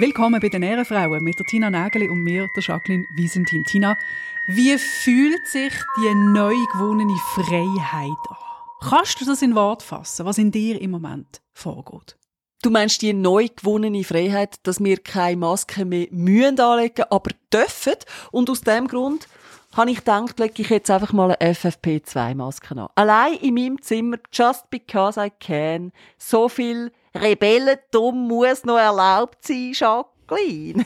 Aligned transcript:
Willkommen 0.00 0.40
bei 0.40 0.48
den 0.48 0.62
Ehrenfrauen 0.62 1.22
mit 1.22 1.38
der 1.38 1.44
Tina 1.44 1.68
Nägeli 1.68 2.08
und 2.08 2.24
mir, 2.24 2.48
der 2.56 2.62
Jacqueline 2.62 3.04
Wiesentin. 3.16 3.62
Tina, 3.64 3.98
wie 4.48 4.78
fühlt 4.78 5.46
sich 5.46 5.74
die 5.98 6.14
neu 6.14 6.54
gewonnene 6.72 7.18
Freiheit 7.34 8.08
an? 8.30 8.36
Kannst 8.88 9.20
du 9.20 9.26
das 9.26 9.42
in 9.42 9.54
Wort 9.54 9.82
fassen, 9.82 10.24
was 10.24 10.38
in 10.38 10.50
dir 10.50 10.80
im 10.80 10.92
Moment 10.92 11.42
vorgeht? 11.52 12.16
Du 12.62 12.70
meinst 12.70 13.02
die 13.02 13.12
neu 13.12 13.48
gewonnene 13.54 14.02
Freiheit, 14.02 14.56
dass 14.62 14.82
wir 14.82 14.96
keine 14.96 15.36
Maske 15.36 15.84
mehr 15.84 16.06
mühen 16.12 16.58
anlegen, 16.58 17.04
aber 17.10 17.32
dürfen? 17.52 17.96
Und 18.32 18.48
aus 18.48 18.62
dem 18.62 18.88
Grund 18.88 19.28
habe 19.76 19.90
ich 19.90 19.98
gedacht, 19.98 20.38
lege 20.38 20.62
ich 20.62 20.70
jetzt 20.70 20.90
einfach 20.90 21.12
mal 21.12 21.36
eine 21.38 21.52
FFP2-Maske 21.52 22.74
an. 22.74 22.88
Allein 22.94 23.34
in 23.34 23.52
meinem 23.52 23.82
Zimmer, 23.82 24.16
just 24.32 24.70
because 24.70 25.22
I 25.22 25.28
can. 25.28 25.92
So 26.16 26.48
viel 26.48 26.90
Rebellentum 27.14 28.28
muss 28.28 28.64
noch 28.64 28.78
erlaubt 28.78 29.44
sein, 29.44 29.72
Jacqueline. 29.74 30.84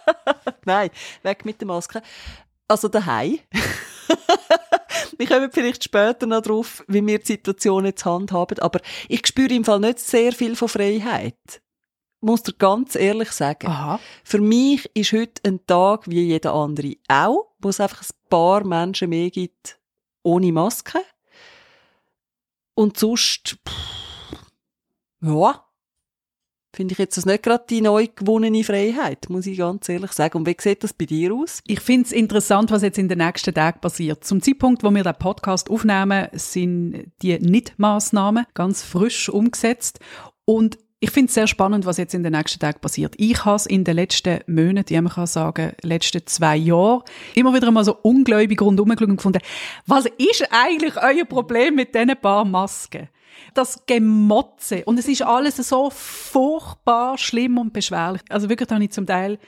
Nein, 0.64 0.90
weg 1.22 1.44
mit 1.44 1.60
der 1.60 1.68
Maske. 1.68 2.02
Also 2.68 2.88
daheim. 2.88 3.38
wir 5.18 5.26
kommen 5.26 5.50
vielleicht 5.52 5.84
später 5.84 6.26
noch 6.26 6.42
drauf, 6.42 6.84
wie 6.88 7.06
wir 7.06 7.18
die 7.18 7.26
Situation 7.26 7.84
jetzt 7.84 8.04
handhaben, 8.04 8.58
aber 8.60 8.80
ich 9.08 9.26
spüre 9.26 9.52
im 9.52 9.64
Fall 9.64 9.80
nicht 9.80 9.98
sehr 9.98 10.32
viel 10.32 10.56
von 10.56 10.68
Freiheit. 10.68 11.60
Muss 12.22 12.42
dir 12.42 12.52
ganz 12.52 12.96
ehrlich 12.96 13.30
sagen. 13.32 13.66
Aha. 13.66 13.98
Für 14.24 14.40
mich 14.40 14.90
ist 14.94 15.12
heute 15.12 15.40
ein 15.46 15.66
Tag 15.66 16.08
wie 16.08 16.22
jeder 16.22 16.54
andere 16.54 16.96
auch, 17.08 17.48
wo 17.58 17.70
es 17.70 17.80
einfach 17.80 18.02
ein 18.02 18.28
paar 18.28 18.64
Menschen 18.66 19.08
mehr 19.08 19.30
gibt 19.30 19.78
ohne 20.22 20.52
Maske. 20.52 21.00
Und 22.74 22.98
sonst, 22.98 23.56
pff, 23.66 24.00
ja, 25.22 25.64
finde 26.74 26.92
ich 26.92 26.98
jetzt 26.98 27.16
das 27.16 27.26
nicht 27.26 27.42
gerade 27.42 27.64
die 27.68 27.80
neu 27.80 28.06
gewonnene 28.14 28.64
Freiheit, 28.64 29.28
muss 29.28 29.46
ich 29.46 29.58
ganz 29.58 29.88
ehrlich 29.88 30.12
sagen. 30.12 30.38
Und 30.38 30.46
wie 30.46 30.56
sieht 30.58 30.84
das 30.84 30.92
bei 30.92 31.04
dir 31.04 31.34
aus? 31.34 31.62
Ich 31.66 31.80
finde 31.80 32.06
es 32.06 32.12
interessant, 32.12 32.70
was 32.70 32.82
jetzt 32.82 32.98
in 32.98 33.08
den 33.08 33.18
nächsten 33.18 33.54
Tagen 33.54 33.80
passiert. 33.80 34.24
Zum 34.24 34.40
Zeitpunkt, 34.40 34.84
wo 34.84 34.90
wir 34.90 35.02
den 35.02 35.14
Podcast 35.14 35.68
aufnehmen, 35.70 36.28
sind 36.32 37.12
die 37.22 37.38
Nicht-Massnahmen 37.38 38.46
ganz 38.54 38.82
frisch 38.82 39.28
umgesetzt. 39.28 39.98
Und 40.44 40.78
ich 41.02 41.10
finde 41.10 41.28
es 41.28 41.34
sehr 41.34 41.46
spannend, 41.46 41.86
was 41.86 41.96
jetzt 41.96 42.14
in 42.14 42.22
den 42.22 42.32
nächsten 42.32 42.60
Tagen 42.60 42.80
passiert. 42.80 43.14
Ich 43.16 43.44
habe 43.44 43.56
es 43.56 43.66
in 43.66 43.84
den 43.84 43.96
letzten 43.96 44.40
Monaten, 44.46 44.92
ja, 44.92 45.00
man 45.00 45.12
kann 45.12 45.26
sagen, 45.26 45.72
letzten 45.82 46.26
zwei 46.26 46.56
Jahren, 46.56 47.02
immer 47.34 47.54
wieder 47.54 47.70
mal 47.70 47.84
so 47.84 47.96
ungläubig 48.02 48.60
rundherum 48.60 49.16
gefunden, 49.16 49.40
was 49.86 50.04
ist 50.18 50.46
eigentlich 50.50 50.94
euer 50.96 51.24
Problem 51.24 51.76
mit 51.76 51.94
diesen 51.94 52.20
paar 52.20 52.44
Masken? 52.44 53.08
Das 53.54 53.84
Gemotze. 53.86 54.84
Und 54.84 54.98
es 54.98 55.08
ist 55.08 55.22
alles 55.22 55.56
so 55.56 55.90
furchtbar 55.90 57.18
schlimm 57.18 57.58
und 57.58 57.72
beschwerlich. 57.72 58.22
Also 58.28 58.48
wirklich, 58.48 58.68
da 58.68 58.76
habe 58.76 58.84
ich 58.84 58.90
zum 58.90 59.06
Teil, 59.06 59.38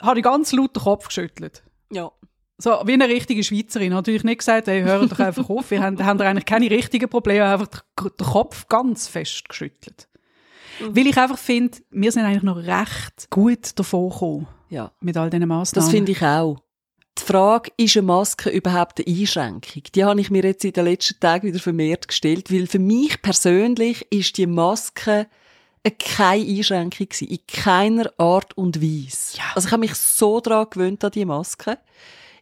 habe 0.00 0.18
ich 0.18 0.24
ganz 0.24 0.52
laut 0.52 0.74
den 0.76 0.82
Kopf 0.82 1.06
geschüttelt. 1.06 1.62
Ja. 1.90 2.10
So, 2.58 2.82
wie 2.84 2.92
eine 2.92 3.08
richtige 3.08 3.42
Schweizerin. 3.42 3.90
Natürlich 3.90 4.24
nicht 4.24 4.38
gesagt, 4.38 4.68
hey, 4.68 4.82
hört 4.82 5.10
doch 5.10 5.18
einfach 5.18 5.48
auf. 5.48 5.70
Wir 5.70 5.82
haben, 5.82 6.04
haben 6.04 6.20
eigentlich 6.20 6.44
keine 6.44 6.70
richtigen 6.70 7.08
Probleme, 7.08 7.44
einfach 7.44 7.82
den 8.00 8.26
Kopf 8.26 8.68
ganz 8.68 9.08
fest 9.08 9.48
geschüttelt. 9.48 10.08
Mhm. 10.80 10.96
Weil 10.96 11.06
ich 11.06 11.18
einfach 11.18 11.38
finde, 11.38 11.78
wir 11.90 12.12
sind 12.12 12.24
eigentlich 12.24 12.42
noch 12.42 12.56
recht 12.56 13.28
gut 13.30 13.78
davon 13.78 14.10
gekommen. 14.10 14.46
Ja. 14.68 14.92
Mit 15.00 15.16
all 15.16 15.30
diesen 15.30 15.48
Massnahmen. 15.48 15.84
Das 15.84 15.90
finde 15.90 16.12
ich 16.12 16.22
auch. 16.22 16.62
Die 17.22 17.26
Frage, 17.26 17.70
ist 17.76 17.96
eine 17.96 18.06
Maske 18.06 18.50
überhaupt 18.50 18.98
eine 18.98 19.16
Einschränkung? 19.16 19.84
Die 19.94 20.04
habe 20.04 20.20
ich 20.20 20.30
mir 20.30 20.42
jetzt 20.42 20.64
in 20.64 20.72
den 20.72 20.86
letzten 20.86 21.20
Tagen 21.20 21.46
wieder 21.46 21.60
vermehrt 21.60 22.08
gestellt, 22.08 22.52
weil 22.52 22.66
für 22.66 22.80
mich 22.80 23.22
persönlich 23.22 24.04
ist 24.10 24.38
die 24.38 24.48
Maske 24.48 25.28
keine 26.00 26.44
Einschränkung 26.44 27.08
gewesen, 27.08 27.28
in 27.28 27.38
keiner 27.46 28.12
Art 28.18 28.56
und 28.58 28.82
Weise. 28.82 29.36
Ja. 29.38 29.44
Also 29.54 29.68
ich 29.68 29.72
habe 29.72 29.80
mich 29.80 29.94
so 29.94 30.40
daran 30.40 30.66
gewöhnt 30.68 31.04
an 31.04 31.12
die 31.12 31.24
Maske. 31.24 31.78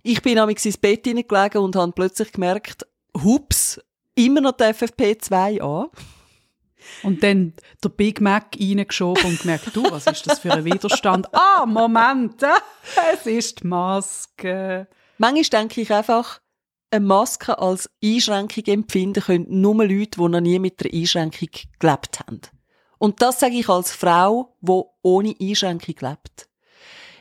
Ich 0.02 0.22
bin 0.22 0.38
amigs 0.38 0.64
ins 0.64 0.78
Bett 0.78 1.06
hineingelegen 1.06 1.60
und 1.60 1.76
habe 1.76 1.92
plötzlich 1.92 2.32
gemerkt, 2.32 2.86
hups, 3.22 3.80
immer 4.14 4.40
noch 4.40 4.52
die 4.52 4.64
FFP2 4.64 5.60
an. 5.60 5.88
Und 7.02 7.22
dann 7.22 7.54
der 7.82 7.88
Big 7.90 8.20
Mac 8.20 8.56
reingeschoben 8.58 9.24
und 9.24 9.40
gemerkt, 9.40 9.74
du, 9.74 9.82
was 9.90 10.06
ist 10.06 10.26
das 10.26 10.40
für 10.40 10.52
ein 10.52 10.64
Widerstand? 10.64 11.32
ah, 11.34 11.66
Moment, 11.66 12.42
es 13.12 13.26
ist 13.26 13.62
die 13.62 13.66
Maske. 13.66 14.88
Manchmal 15.18 15.62
denke 15.62 15.80
ich 15.80 15.92
einfach, 15.92 16.40
eine 16.90 17.04
Maske 17.04 17.58
als 17.58 17.88
Einschränkung 18.02 18.64
empfinden 18.64 19.22
können 19.22 19.46
nur 19.48 19.76
Leute, 19.84 20.18
die 20.18 20.28
noch 20.28 20.40
nie 20.40 20.58
mit 20.58 20.84
einer 20.84 20.92
Einschränkung 20.92 21.48
gelebt 21.78 22.20
haben. 22.20 22.40
Und 22.98 23.22
das 23.22 23.40
sage 23.40 23.54
ich 23.54 23.68
als 23.68 23.92
Frau, 23.92 24.56
die 24.60 24.82
ohne 25.02 25.34
Einschränkung 25.40 25.94
lebt. 26.00 26.48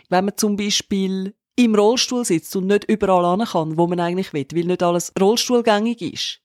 Wenn 0.10 0.26
man 0.26 0.38
zum 0.38 0.58
Beispiel 0.58 1.36
im 1.56 1.76
Rollstuhl 1.76 2.26
sitzt 2.26 2.56
und 2.56 2.68
nicht 2.68 2.86
überall 2.86 3.38
hin 3.38 3.46
kann, 3.46 3.78
wo 3.78 3.86
man 3.86 4.00
eigentlich 4.00 4.34
will, 4.34 4.48
weil 4.54 4.64
nicht 4.64 4.82
alles 4.82 5.14
rollstuhlgängig 5.20 6.02
ist. 6.02 6.42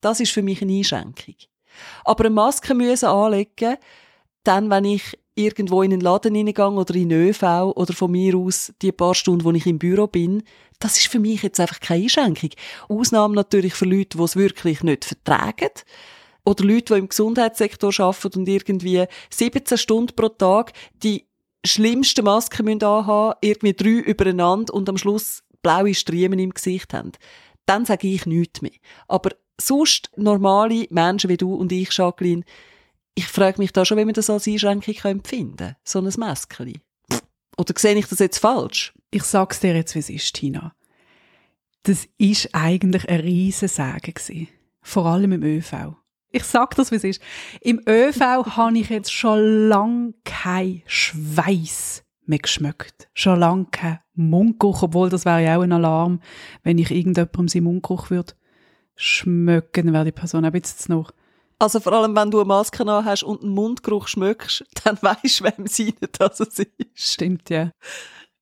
Das 0.00 0.18
ist 0.18 0.32
für 0.32 0.42
mich 0.42 0.62
eine 0.62 0.72
Einschränkung. 0.72 1.34
Aber 2.04 2.24
eine 2.24 2.34
Maske 2.34 2.74
müssen 2.74 3.06
anlegen, 3.06 3.76
dann, 4.44 4.70
wenn 4.70 4.84
ich 4.84 5.18
irgendwo 5.34 5.82
in 5.82 5.92
einen 5.92 6.00
Laden 6.00 6.34
hineingehe 6.34 6.70
oder 6.70 6.94
in 6.94 7.12
ÖV 7.12 7.42
oder 7.74 7.92
von 7.92 8.10
mir 8.10 8.36
aus 8.36 8.72
die 8.82 8.92
paar 8.92 9.14
Stunden, 9.14 9.44
wo 9.44 9.52
ich 9.52 9.66
im 9.66 9.78
Büro 9.78 10.06
bin, 10.06 10.42
das 10.78 10.98
ist 10.98 11.08
für 11.08 11.18
mich 11.18 11.42
jetzt 11.42 11.60
einfach 11.60 11.80
keine 11.80 12.04
Einschränkung. 12.04 12.50
Ausnahmen 12.88 13.34
natürlich 13.34 13.74
für 13.74 13.84
Leute, 13.84 14.16
die 14.18 14.24
es 14.24 14.36
wirklich 14.36 14.82
nicht 14.82 15.04
vertragen. 15.04 15.70
Oder 16.44 16.64
Leute, 16.64 16.94
die 16.94 17.00
im 17.00 17.08
Gesundheitssektor 17.08 17.92
arbeiten 17.98 18.40
und 18.40 18.48
irgendwie 18.48 19.04
17 19.30 19.78
Stunden 19.78 20.16
pro 20.16 20.28
Tag 20.28 20.72
die 21.02 21.26
schlimmsten 21.64 22.24
Masken 22.24 22.64
müssen 22.64 22.82
anhaben, 22.82 23.38
irgendwie 23.42 23.74
drei 23.74 24.10
übereinander 24.10 24.72
und 24.72 24.88
am 24.88 24.96
Schluss 24.96 25.42
blaue 25.62 25.94
Striemen 25.94 26.38
im 26.38 26.54
Gesicht 26.54 26.94
haben. 26.94 27.12
Dann 27.66 27.84
sage 27.84 28.08
ich 28.08 28.24
nichts 28.24 28.62
mehr. 28.62 28.72
Aber 29.06 29.30
sonst 29.60 30.10
normale 30.16 30.86
Menschen 30.90 31.30
wie 31.30 31.36
du 31.36 31.54
und 31.54 31.72
ich, 31.72 31.92
Jacqueline, 31.96 32.44
ich 33.14 33.26
frage 33.26 33.58
mich 33.58 33.72
da 33.72 33.84
schon, 33.84 33.98
wie 33.98 34.04
man 34.04 34.14
das 34.14 34.30
als 34.30 34.46
Einschränkung 34.46 34.94
empfinden 35.04 35.56
kann. 35.56 35.76
So 35.84 35.98
ein 36.00 36.12
Mäskeli. 36.16 36.80
Oder 37.56 37.74
sehe 37.76 37.94
ich 37.94 38.06
das 38.06 38.20
jetzt 38.20 38.38
falsch? 38.38 38.94
Ich 39.10 39.24
sag's 39.24 39.60
dir 39.60 39.74
jetzt, 39.74 39.94
wie 39.94 39.98
es 39.98 40.10
ist, 40.10 40.34
Tina. 40.34 40.74
Das 41.82 42.08
ist 42.18 42.54
eigentlich 42.54 43.08
ein 43.08 43.20
Riesensäge 43.20 44.12
gewesen. 44.12 44.48
Vor 44.80 45.06
allem 45.06 45.32
im 45.32 45.42
ÖV. 45.42 45.94
Ich 46.32 46.44
sag 46.44 46.76
das, 46.76 46.90
wie 46.90 46.96
es 46.96 47.04
ist. 47.04 47.22
Im 47.60 47.80
ÖV 47.86 48.20
habe 48.20 48.78
ich 48.78 48.88
jetzt 48.88 49.12
schon 49.12 49.68
lange 49.68 50.14
kein 50.24 50.82
Schweiß 50.86 52.04
mehr 52.24 52.38
geschmeckt. 52.38 53.10
Schon 53.12 53.40
lange 53.40 53.66
kein 53.70 53.98
Mundgeruch, 54.14 54.84
obwohl 54.84 55.10
das 55.10 55.24
wäre 55.24 55.42
ja 55.42 55.58
auch 55.58 55.62
ein 55.62 55.72
Alarm, 55.72 56.20
wenn 56.62 56.78
ich 56.78 56.90
irgendjemandem 56.90 57.48
seinen 57.48 57.64
Mundgeruch 57.64 58.10
würde 58.10 58.34
schmecken, 58.96 59.86
dann 59.86 59.94
wäre 59.94 60.04
die 60.04 60.12
Person 60.12 60.44
auch 60.44 60.54
jetzt 60.54 60.88
noch. 60.88 61.12
Also 61.58 61.78
vor 61.78 61.92
allem, 61.92 62.16
wenn 62.16 62.30
du 62.30 62.38
eine 62.38 62.48
Maske 62.48 62.82
an 62.86 63.04
hast 63.04 63.22
und 63.22 63.42
einen 63.42 63.52
Mundgeruch 63.52 64.08
schmeckst, 64.08 64.64
dann 64.84 64.98
weisst 65.02 65.40
du, 65.40 65.44
wem 65.44 65.66
sie 65.66 65.94
das 66.18 66.40
ist. 66.40 66.66
Stimmt, 66.94 67.50
ja. 67.50 67.70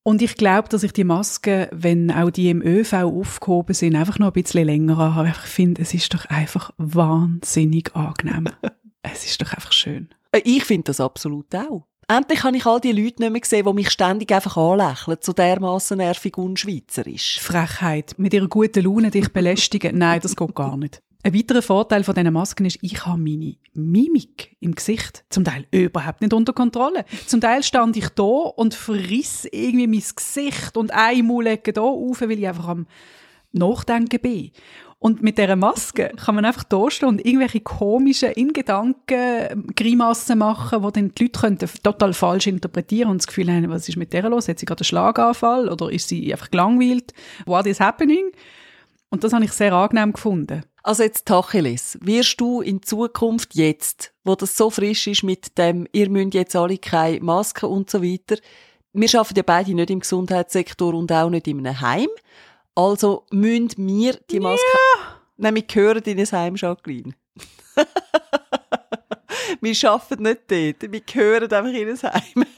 Und 0.04 0.22
ich 0.22 0.36
glaube, 0.36 0.68
dass 0.68 0.84
ich 0.84 0.92
die 0.92 1.04
Masken, 1.04 1.66
wenn 1.70 2.10
auch 2.10 2.30
die 2.30 2.48
im 2.48 2.62
ÖV 2.62 2.94
aufgehoben 2.94 3.74
sind, 3.74 3.94
einfach 3.94 4.18
noch 4.18 4.28
ein 4.28 4.32
bisschen 4.32 4.64
länger 4.64 4.96
habe. 4.96 5.28
Ich 5.28 5.36
finde, 5.36 5.82
es 5.82 5.92
ist 5.92 6.14
doch 6.14 6.24
einfach 6.26 6.70
wahnsinnig 6.78 7.94
angenehm. 7.94 8.48
es 9.02 9.26
ist 9.26 9.42
doch 9.42 9.52
einfach 9.52 9.72
schön. 9.72 10.08
Äh, 10.32 10.40
Ich 10.44 10.64
finde 10.64 10.84
das 10.84 11.00
absolut 11.00 11.54
auch. 11.54 11.86
Endlich 12.10 12.42
habe 12.42 12.56
ich 12.56 12.64
all 12.64 12.80
die 12.80 12.92
Leute 12.92 13.20
nicht 13.20 13.32
mehr 13.32 13.40
gesehen, 13.40 13.66
die 13.66 13.72
mich 13.74 13.90
ständig 13.90 14.32
einfach 14.32 14.56
anlächeln, 14.56 15.18
so 15.20 15.34
dermassen 15.34 15.98
nervig 15.98 16.38
unschweizerisch. 16.38 17.38
Frechheit, 17.38 18.14
mit 18.16 18.32
ihrer 18.32 18.48
guten 18.48 18.82
Laune 18.82 19.10
dich 19.10 19.28
belästigen, 19.30 19.98
nein, 19.98 20.18
das 20.22 20.34
geht 20.34 20.54
gar 20.54 20.78
nicht. 20.78 21.02
Ein 21.22 21.34
weiterer 21.34 21.60
Vorteil 21.60 22.04
von 22.04 22.14
diesen 22.14 22.32
Masken 22.32 22.64
ist, 22.64 22.78
ich 22.80 23.04
habe 23.04 23.20
meine 23.20 23.56
Mimik 23.74 24.56
im 24.60 24.74
Gesicht 24.74 25.24
zum 25.28 25.44
Teil 25.44 25.66
überhaupt 25.70 26.22
nicht 26.22 26.32
unter 26.32 26.54
Kontrolle. 26.54 27.04
Zum 27.26 27.42
Teil 27.42 27.62
stand 27.62 27.94
ich 27.98 28.08
da 28.08 28.22
und 28.22 28.72
friss 28.72 29.44
irgendwie 29.44 29.86
mein 29.86 30.02
Gesicht 30.16 30.78
und 30.78 30.90
eine 30.94 31.22
Maulecke 31.22 31.74
da 31.74 31.82
auf, 31.82 32.22
weil 32.22 32.38
ich 32.38 32.48
einfach 32.48 32.68
am 32.68 32.86
Nachdenken 33.52 34.20
bin. 34.20 34.50
Und 35.00 35.22
mit 35.22 35.38
dieser 35.38 35.54
Maske 35.54 36.10
kann 36.16 36.34
man 36.34 36.44
einfach 36.44 36.64
da 36.64 36.90
stehen 36.90 37.08
und 37.08 37.24
irgendwelche 37.24 37.60
komischen, 37.60 38.32
in 38.32 38.52
Gedanken 38.52 39.72
Grimassen 39.76 40.38
machen, 40.38 40.82
die 40.82 40.92
dann 40.92 41.14
die 41.14 41.24
Leute 41.24 41.40
könnten 41.40 41.70
total 41.84 42.12
falsch 42.12 42.48
interpretieren 42.48 43.10
und 43.10 43.18
das 43.18 43.28
Gefühl 43.28 43.48
haben, 43.48 43.70
was 43.70 43.88
ist 43.88 43.96
mit 43.96 44.12
der 44.12 44.28
los? 44.28 44.48
Hat 44.48 44.58
sie 44.58 44.66
gerade 44.66 44.80
einen 44.80 44.86
Schlaganfall 44.86 45.68
oder 45.68 45.90
ist 45.92 46.08
sie 46.08 46.32
einfach 46.32 46.50
gelangweilt? 46.50 47.12
What 47.46 47.66
is 47.66 47.78
happening? 47.78 48.32
Und 49.10 49.22
das 49.22 49.32
habe 49.32 49.44
ich 49.44 49.52
sehr 49.52 49.72
angenehm 49.72 50.12
gefunden. 50.12 50.64
Also 50.82 51.04
jetzt 51.04 51.26
Tacheles, 51.26 51.96
wirst 52.00 52.40
du 52.40 52.60
in 52.60 52.82
Zukunft 52.82 53.54
jetzt, 53.54 54.12
wo 54.24 54.34
das 54.34 54.56
so 54.56 54.68
frisch 54.68 55.06
ist 55.06 55.22
mit 55.22 55.56
dem, 55.58 55.86
ihr 55.92 56.10
müsst 56.10 56.34
jetzt 56.34 56.56
alle 56.56 56.78
keine 56.78 57.20
Masken 57.20 57.66
und 57.66 57.88
so 57.88 58.02
weiter, 58.02 58.36
wir 58.92 59.08
arbeiten 59.14 59.36
ja 59.36 59.42
beide 59.44 59.74
nicht 59.74 59.90
im 59.90 60.00
Gesundheitssektor 60.00 60.94
und 60.94 61.12
auch 61.12 61.30
nicht 61.30 61.46
in 61.46 61.58
einem 61.58 61.80
Heim, 61.80 62.08
also 62.78 63.26
müssen 63.32 63.88
wir 63.88 64.20
die 64.30 64.38
Maske, 64.38 64.78
nämlich 65.36 65.66
gehören 65.66 66.04
in 66.04 66.20
ein 66.20 66.30
Heim, 66.30 66.54
Jacqueline. 66.54 67.12
wir 69.60 69.90
arbeiten 69.90 70.22
nicht 70.22 70.42
dort, 70.48 70.92
wir 70.92 71.00
gehören 71.00 71.52
einfach 71.52 71.72
in 71.72 71.88
ein 71.88 72.02
Heim. 72.02 72.44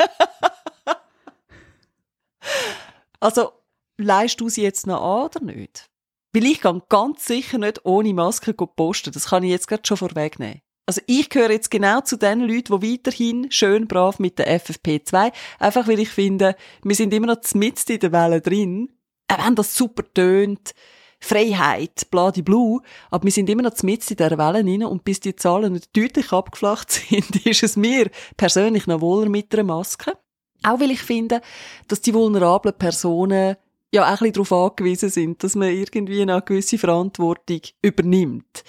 Also, 3.23 3.53
leist 3.99 4.41
du 4.41 4.49
sie 4.49 4.63
jetzt 4.63 4.87
noch 4.87 5.03
an 5.03 5.27
oder 5.27 5.41
nicht? 5.41 5.91
Weil 6.33 6.47
ich 6.47 6.63
kann 6.63 6.81
ganz 6.89 7.27
sicher 7.27 7.59
nicht 7.59 7.85
ohne 7.85 8.15
Maske 8.15 8.55
posten. 8.55 9.13
Das 9.13 9.27
kann 9.27 9.43
ich 9.43 9.51
jetzt 9.51 9.69
gerade 9.69 9.83
schon 9.87 9.99
vorwegnehmen. 9.99 10.63
Also 10.87 11.03
ich 11.07 11.29
gehöre 11.29 11.51
jetzt 11.51 11.71
genau 11.71 12.01
zu 12.01 12.17
den 12.17 12.41
Leuten, 12.41 12.81
die 12.81 12.93
weiterhin 12.93 13.53
schön 13.53 13.87
brav 13.87 14.19
mit 14.19 14.39
der 14.39 14.59
FFP2, 14.59 15.33
einfach 15.59 15.87
weil 15.87 16.01
ich 16.01 16.09
finde, 16.09 16.57
wir 16.83 16.97
sind 16.97 17.13
immer 17.13 17.27
noch 17.27 17.43
mitten 17.53 17.93
in 17.93 18.01
der 18.01 18.13
Welle 18.13 18.41
drin, 18.41 18.89
auch 19.31 19.47
wenn 19.47 19.55
das 19.55 19.75
super 19.75 20.03
tönt, 20.13 20.75
Freiheit, 21.23 22.11
blue, 22.11 22.81
aber 23.11 23.25
wir 23.25 23.31
sind 23.31 23.51
immer 23.51 23.63
noch 23.63 23.83
mitten 23.83 24.09
in 24.11 24.17
dieser 24.17 24.39
Welle 24.39 24.65
drin 24.65 24.85
und 24.85 25.05
bis 25.05 25.21
die 25.21 25.37
Zahlen 25.37 25.75
nicht 25.75 25.95
deutlich 25.95 26.33
abgeflacht 26.33 26.91
sind, 27.09 27.47
ist 27.47 27.63
es 27.63 27.77
mir 27.77 28.11
persönlich 28.37 28.87
noch 28.87 29.03
wohler 29.03 29.29
mit 29.29 29.53
einer 29.53 29.65
Maske. 29.65 30.17
Auch 30.63 30.81
weil 30.81 30.91
ich 30.91 31.03
finde, 31.03 31.41
dass 31.89 32.01
die 32.01 32.15
vulnerablen 32.15 32.75
Personen 32.75 33.57
ja 33.93 34.05
auch 34.05 34.09
ein 34.09 34.13
bisschen 34.31 34.33
darauf 34.33 34.53
angewiesen 34.53 35.11
sind, 35.11 35.43
dass 35.43 35.55
man 35.55 35.69
irgendwie 35.69 36.23
eine 36.23 36.41
gewisse 36.43 36.79
Verantwortung 36.79 37.61
übernimmt. 37.83 38.65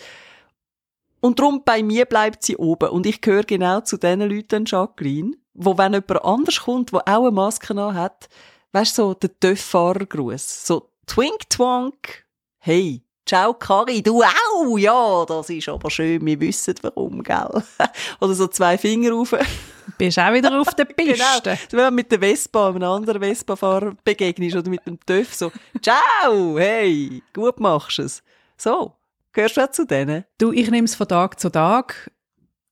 Und 1.22 1.40
darum, 1.40 1.62
bei 1.63 1.84
mir 1.84 2.06
bleibt 2.06 2.44
sie 2.44 2.58
oben. 2.58 2.90
Und 2.90 3.06
ich 3.06 3.22
gehöre 3.22 3.44
genau 3.44 3.81
zu 3.81 3.98
diesen 3.98 4.22
Leuten, 4.22 4.66
Jacqueline, 4.66 5.34
wo 5.54 5.78
wenn 5.78 5.94
jemand 5.94 6.25
anders 6.25 6.62
kommt, 6.62 6.92
der 6.92 7.08
auch 7.08 7.25
eine 7.25 7.31
Maske 7.31 7.75
hat, 7.94 8.28
weißt 8.71 8.97
du, 8.97 9.01
so 9.03 9.13
der 9.13 9.39
Töffahrergruß. 9.39 10.65
So 10.65 10.89
twink 11.06 11.50
twonk. 11.50 12.25
Hey, 12.59 13.01
ciao 13.25 13.53
Kari, 13.53 14.01
du 14.01 14.21
auch. 14.23 14.77
Ja, 14.77 15.25
das 15.25 15.50
ist 15.50 15.68
aber 15.69 15.89
schön. 15.89 16.25
Wir 16.25 16.39
wissen 16.39 16.75
warum, 16.81 17.23
gell? 17.23 17.63
Oder 18.21 18.33
so 18.33 18.47
zwei 18.47 18.77
Finger 18.77 19.12
rauf. 19.12 19.33
Bist 19.97 20.19
auch 20.19 20.33
wieder 20.33 20.59
auf 20.59 20.73
der 20.75 20.85
Piste. 20.95 21.23
genau. 21.44 21.57
Wenn 21.71 21.85
du 21.85 21.91
mit 21.91 22.12
der 22.12 22.19
Vespa, 22.19 22.69
einem 22.69 22.83
anderen 22.83 23.21
Vespa-Fahrer 23.21 23.94
begegnest 24.03 24.56
oder 24.56 24.69
mit 24.69 24.85
dem 24.85 25.00
Töff 25.06 25.33
so, 25.33 25.51
ciao, 25.81 26.57
hey, 26.57 27.21
gut 27.33 27.59
machst 27.59 27.97
du 27.97 28.03
es. 28.03 28.24
So. 28.57 28.94
Gehörst 29.33 29.57
du 29.57 29.62
auch 29.62 29.71
zu 29.71 29.85
denen? 29.85 30.25
Du, 30.38 30.51
ich 30.51 30.69
nehme 30.69 30.85
es 30.85 30.95
von 30.95 31.07
Tag 31.07 31.39
zu 31.39 31.50
Tag. 31.50 32.12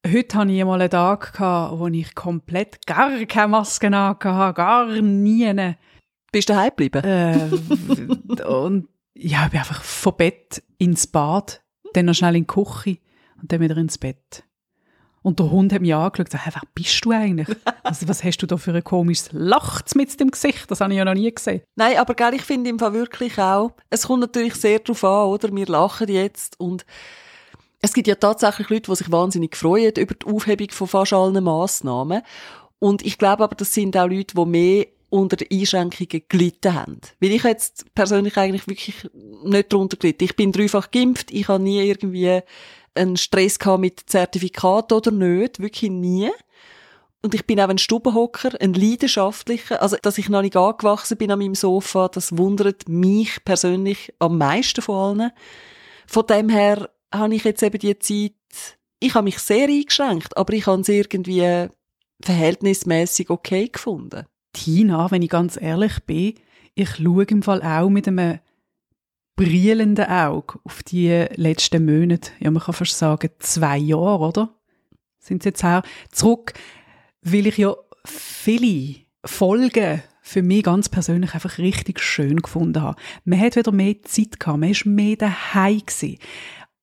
Heute 0.06 0.38
hatte 0.38 0.52
ich 0.52 0.64
mal 0.64 0.80
einen 0.82 0.90
Tag, 0.90 1.34
gehabt, 1.34 1.80
wo 1.80 1.88
ich 1.88 2.14
komplett 2.16 2.86
gar 2.86 3.12
keine 3.26 3.48
Maske 3.50 3.90
hatte, 3.90 4.54
gar 4.54 4.86
nie. 4.88 5.76
Bist 6.32 6.50
du 6.50 6.54
daheim 6.54 6.70
geblieben? 6.70 7.04
Äh, 7.04 8.44
und 8.44 8.88
ja, 9.16 9.46
ich 9.46 9.52
bin 9.52 9.60
einfach 9.60 9.84
vom 9.84 10.16
Bett 10.16 10.64
ins 10.78 11.08
Bad, 11.08 11.62
dann 11.94 12.06
noch 12.06 12.14
schnell 12.14 12.36
in 12.36 12.44
die 12.44 12.48
Küche 12.48 13.00
und 13.42 13.52
dann 13.52 13.60
wieder 13.60 13.78
ins 13.78 13.98
Bett. 13.98 14.44
Und 15.22 15.40
der 15.40 15.52
Hund 15.52 15.74
hat 15.74 15.82
mich 15.82 15.94
angeschaut 15.94 16.20
und 16.20 16.26
gesagt, 16.26 16.46
hey, 16.46 16.54
wer 16.56 16.70
bist 16.74 17.04
du 17.04 17.12
eigentlich? 17.12 17.50
Also, 17.84 18.08
was 18.08 18.24
hast 18.24 18.38
du 18.38 18.46
da 18.46 18.56
für 18.56 18.74
ein 18.74 18.84
komisches 18.84 19.30
Lacht 19.34 19.96
mit 19.96 20.18
dem 20.20 20.32
Gesicht? 20.32 20.72
Das 20.72 20.80
habe 20.80 20.94
ich 20.94 20.98
ja 20.98 21.06
noch 21.06 21.14
nie 21.14 21.34
gesehen. 21.34 21.62
Nein, 21.76 21.98
aber 21.98 22.14
gell, 22.14 22.36
ich 22.36 22.44
finde 22.44 22.70
im 22.70 22.80
Fall 22.80 22.94
wirklich 22.94 23.38
auch, 23.38 23.72
es 23.90 24.08
kommt 24.08 24.22
natürlich 24.22 24.56
sehr 24.56 24.80
darauf 24.80 25.04
an, 25.04 25.28
oder? 25.28 25.54
Wir 25.54 25.66
lachen 25.66 26.08
jetzt 26.08 26.60
und 26.60 26.86
es 27.82 27.94
gibt 27.94 28.08
ja 28.08 28.16
tatsächlich 28.16 28.70
Leute, 28.70 28.92
die 28.92 28.96
sich 28.96 29.12
wahnsinnig 29.12 29.56
freuen 29.56 29.94
über 29.98 30.14
die 30.14 30.26
Aufhebung 30.26 30.70
von 30.72 30.88
fast 30.88 31.14
allen 31.14 31.44
Massnahmen. 31.44 32.22
Und 32.78 33.06
ich 33.06 33.18
glaube 33.18 33.44
aber, 33.44 33.56
das 33.56 33.74
sind 33.74 33.98
auch 33.98 34.08
Leute, 34.08 34.36
die 34.36 34.46
mehr 34.46 34.86
unter 35.10 35.36
den 35.36 35.48
Einschränkungen 35.52 36.24
gelitten 36.28 36.74
haben. 36.74 37.02
Weil 37.20 37.32
ich 37.32 37.44
jetzt 37.44 37.94
persönlich 37.96 38.38
eigentlich 38.38 38.68
wirklich 38.68 39.10
nicht 39.44 39.74
darunter 39.74 39.98
gelitten. 39.98 40.24
Ich 40.24 40.36
bin 40.36 40.52
dreifach 40.52 40.92
geimpft, 40.92 41.32
ich 41.32 41.48
habe 41.48 41.64
nie 41.64 41.82
irgendwie 41.82 42.42
einen 42.96 43.18
Stress 43.18 43.60
gehabt 43.60 43.82
mit 43.82 44.02
Zertifikat 44.08 44.92
oder 44.92 45.12
nicht, 45.12 45.60
wirklich 45.60 45.92
nie. 45.92 46.30
Und 47.22 47.34
ich 47.34 47.46
bin 47.46 47.60
auch 47.60 47.68
ein 47.68 47.78
Stubenhocker, 47.78 48.52
ein 48.62 48.74
leidenschaftlicher. 48.74 49.82
Also, 49.82 49.98
dass 50.02 50.18
ich 50.18 50.30
noch 50.30 50.42
nicht 50.42 50.56
angewachsen 50.56 51.18
bin 51.18 51.32
an 51.32 51.40
meinem 51.40 51.56
Sofa, 51.56 52.08
das 52.08 52.38
wundert 52.38 52.88
mich 52.88 53.44
persönlich 53.44 54.14
am 54.20 54.38
meisten 54.38 54.82
von 54.82 55.20
allen. 55.20 55.32
Von 56.08 56.26
dem 56.28 56.50
her 56.50 56.90
habe 57.14 57.36
ich 57.36 57.44
jetzt 57.44 57.62
eben 57.62 57.80
die 57.80 58.00
Zeit, 58.00 58.34
ich 59.00 59.14
habe 59.14 59.26
mich 59.26 59.40
sehr 59.40 59.68
eingeschränkt, 59.68 60.38
aber 60.38 60.54
ich 60.54 60.66
habe 60.66 60.82
es 60.82 60.90
irgendwie 60.90 61.68
verhältnismäßig 62.22 63.30
okay 63.30 63.68
gefunden. 63.68 64.26
Tina, 64.54 65.12
wenn 65.12 65.22
ich 65.22 65.30
ganz 65.30 65.60
ehrlich 65.60 66.00
bin, 66.06 66.36
ich 66.76 66.96
schaue 66.96 67.24
im 67.26 67.44
Fall 67.44 67.62
auch 67.62 67.90
mit 67.90 68.08
einem 68.08 68.40
brillenden 69.36 70.06
Auge 70.06 70.60
auf 70.64 70.84
die 70.84 71.26
letzten 71.36 71.86
Monate, 71.86 72.32
ja 72.40 72.52
man 72.52 72.62
kann 72.62 72.74
fast 72.74 72.98
sagen 72.98 73.30
zwei 73.40 73.78
Jahre, 73.78 74.28
oder? 74.28 74.56
Sind 75.18 75.44
sie 75.44 75.50
jetzt 75.50 75.64
auch 75.64 75.82
zurück, 76.12 76.54
weil 77.22 77.48
ich 77.48 77.58
ja 77.58 77.76
viele 78.06 78.96
Folgen 79.24 80.02
für 80.22 80.44
mich 80.44 80.64
ganz 80.64 80.90
persönlich 80.90 81.34
einfach 81.34 81.58
richtig 81.58 82.00
schön 82.02 82.38
gefunden 82.42 82.82
habe. 82.82 83.00
Man 83.26 83.40
hat 83.40 83.56
wieder 83.56 83.72
mehr 83.72 84.02
Zeit 84.04 84.40
gehabt, 84.40 84.60
man 84.60 84.70
ist 84.70 84.86
mehr 84.86 85.16
daheim 85.16 85.80
gewesen. 85.80 86.18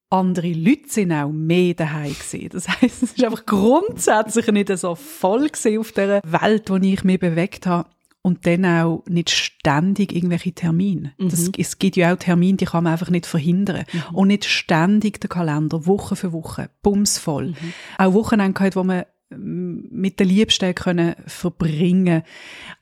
Andere 0.09 0.53
Leute 0.53 0.89
sind 0.89 1.13
auch 1.13 1.33
mehr 1.33 1.75
daheim 1.75 2.15
gewesen. 2.15 2.49
Das 2.53 2.69
heißt, 2.69 3.03
es 3.03 3.13
ist 3.15 3.25
einfach 3.25 3.45
grundsätzlich 3.45 4.47
nicht 4.49 4.77
so 4.79 4.95
voll 4.95 5.51
auf 5.79 5.93
der 5.93 6.21
Welt, 6.25 6.71
wo 6.71 6.77
ich 6.77 7.03
mich 7.03 7.19
bewegt 7.19 7.67
habe 7.67 7.89
und 8.27 8.45
dann 8.45 8.65
auch 8.65 9.05
nicht 9.09 9.31
ständig 9.31 10.13
irgendwelche 10.13 10.53
Termine. 10.53 11.13
Mhm. 11.17 11.29
Das, 11.29 11.49
es 11.57 11.79
gibt 11.79 11.95
ja 11.95 12.13
auch 12.13 12.19
Termine, 12.19 12.57
die 12.57 12.65
kann 12.65 12.83
man 12.83 12.93
einfach 12.93 13.09
nicht 13.09 13.25
verhindern. 13.25 13.85
Mhm. 13.93 14.15
Und 14.17 14.29
nicht 14.29 14.47
ständig 14.47 15.21
der 15.21 15.31
Kalender, 15.31 15.87
Woche 15.87 16.17
für 16.17 16.33
Woche, 16.33 16.69
bumsvoll. 16.83 17.51
Mhm. 17.51 17.73
Auch 17.99 18.15
Wochenende 18.15 18.53
gehabt, 18.53 18.75
wo 18.75 18.83
man 18.83 19.05
mm, 19.31 19.77
mit 19.93 20.19
der 20.19 20.27
Liebsten 20.27 20.75
können 20.75 21.15
verbringen. 21.27 22.23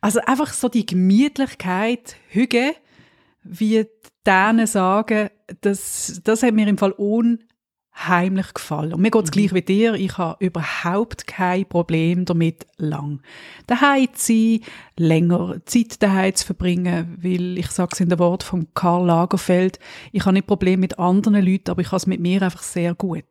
Also 0.00 0.20
einfach 0.20 0.52
so 0.54 0.70
die 0.70 0.86
Gemütlichkeit, 0.86 2.16
Hüge, 2.28 2.74
wie 3.42 3.86
denen 4.26 4.66
sagen, 4.66 5.30
das, 5.60 6.20
das 6.24 6.42
hat 6.42 6.54
mir 6.54 6.68
im 6.68 6.78
Fall 6.78 6.94
un 6.96 7.44
heimlich 7.96 8.52
gefallen. 8.52 8.92
Und 8.92 9.00
mir 9.00 9.10
geht's 9.10 9.30
mhm. 9.30 9.32
gleich 9.32 9.54
wie 9.54 9.62
dir. 9.62 9.94
Ich 9.94 10.18
habe 10.18 10.44
überhaupt 10.44 11.26
kein 11.26 11.68
Problem 11.68 12.24
damit, 12.24 12.66
lang 12.76 13.22
daheim 13.66 14.08
zu 14.14 14.32
sein, 14.32 14.60
länger 14.96 15.64
Zeit 15.64 16.02
daheim 16.02 16.34
zu 16.34 16.46
verbringen, 16.46 17.18
weil 17.22 17.58
ich 17.58 17.68
sage 17.68 17.90
es 17.92 18.00
in 18.00 18.08
der 18.08 18.18
Wort 18.18 18.42
von 18.42 18.68
Karl 18.74 19.06
Lagerfeld, 19.06 19.78
ich 20.12 20.24
habe 20.24 20.34
nicht 20.34 20.46
Problem 20.46 20.80
mit 20.80 20.98
anderen 20.98 21.44
Leuten, 21.44 21.70
aber 21.70 21.82
ich 21.82 21.88
habe 21.88 21.98
es 21.98 22.06
mit 22.06 22.20
mir 22.20 22.42
einfach 22.42 22.62
sehr 22.62 22.94
gut. 22.94 23.24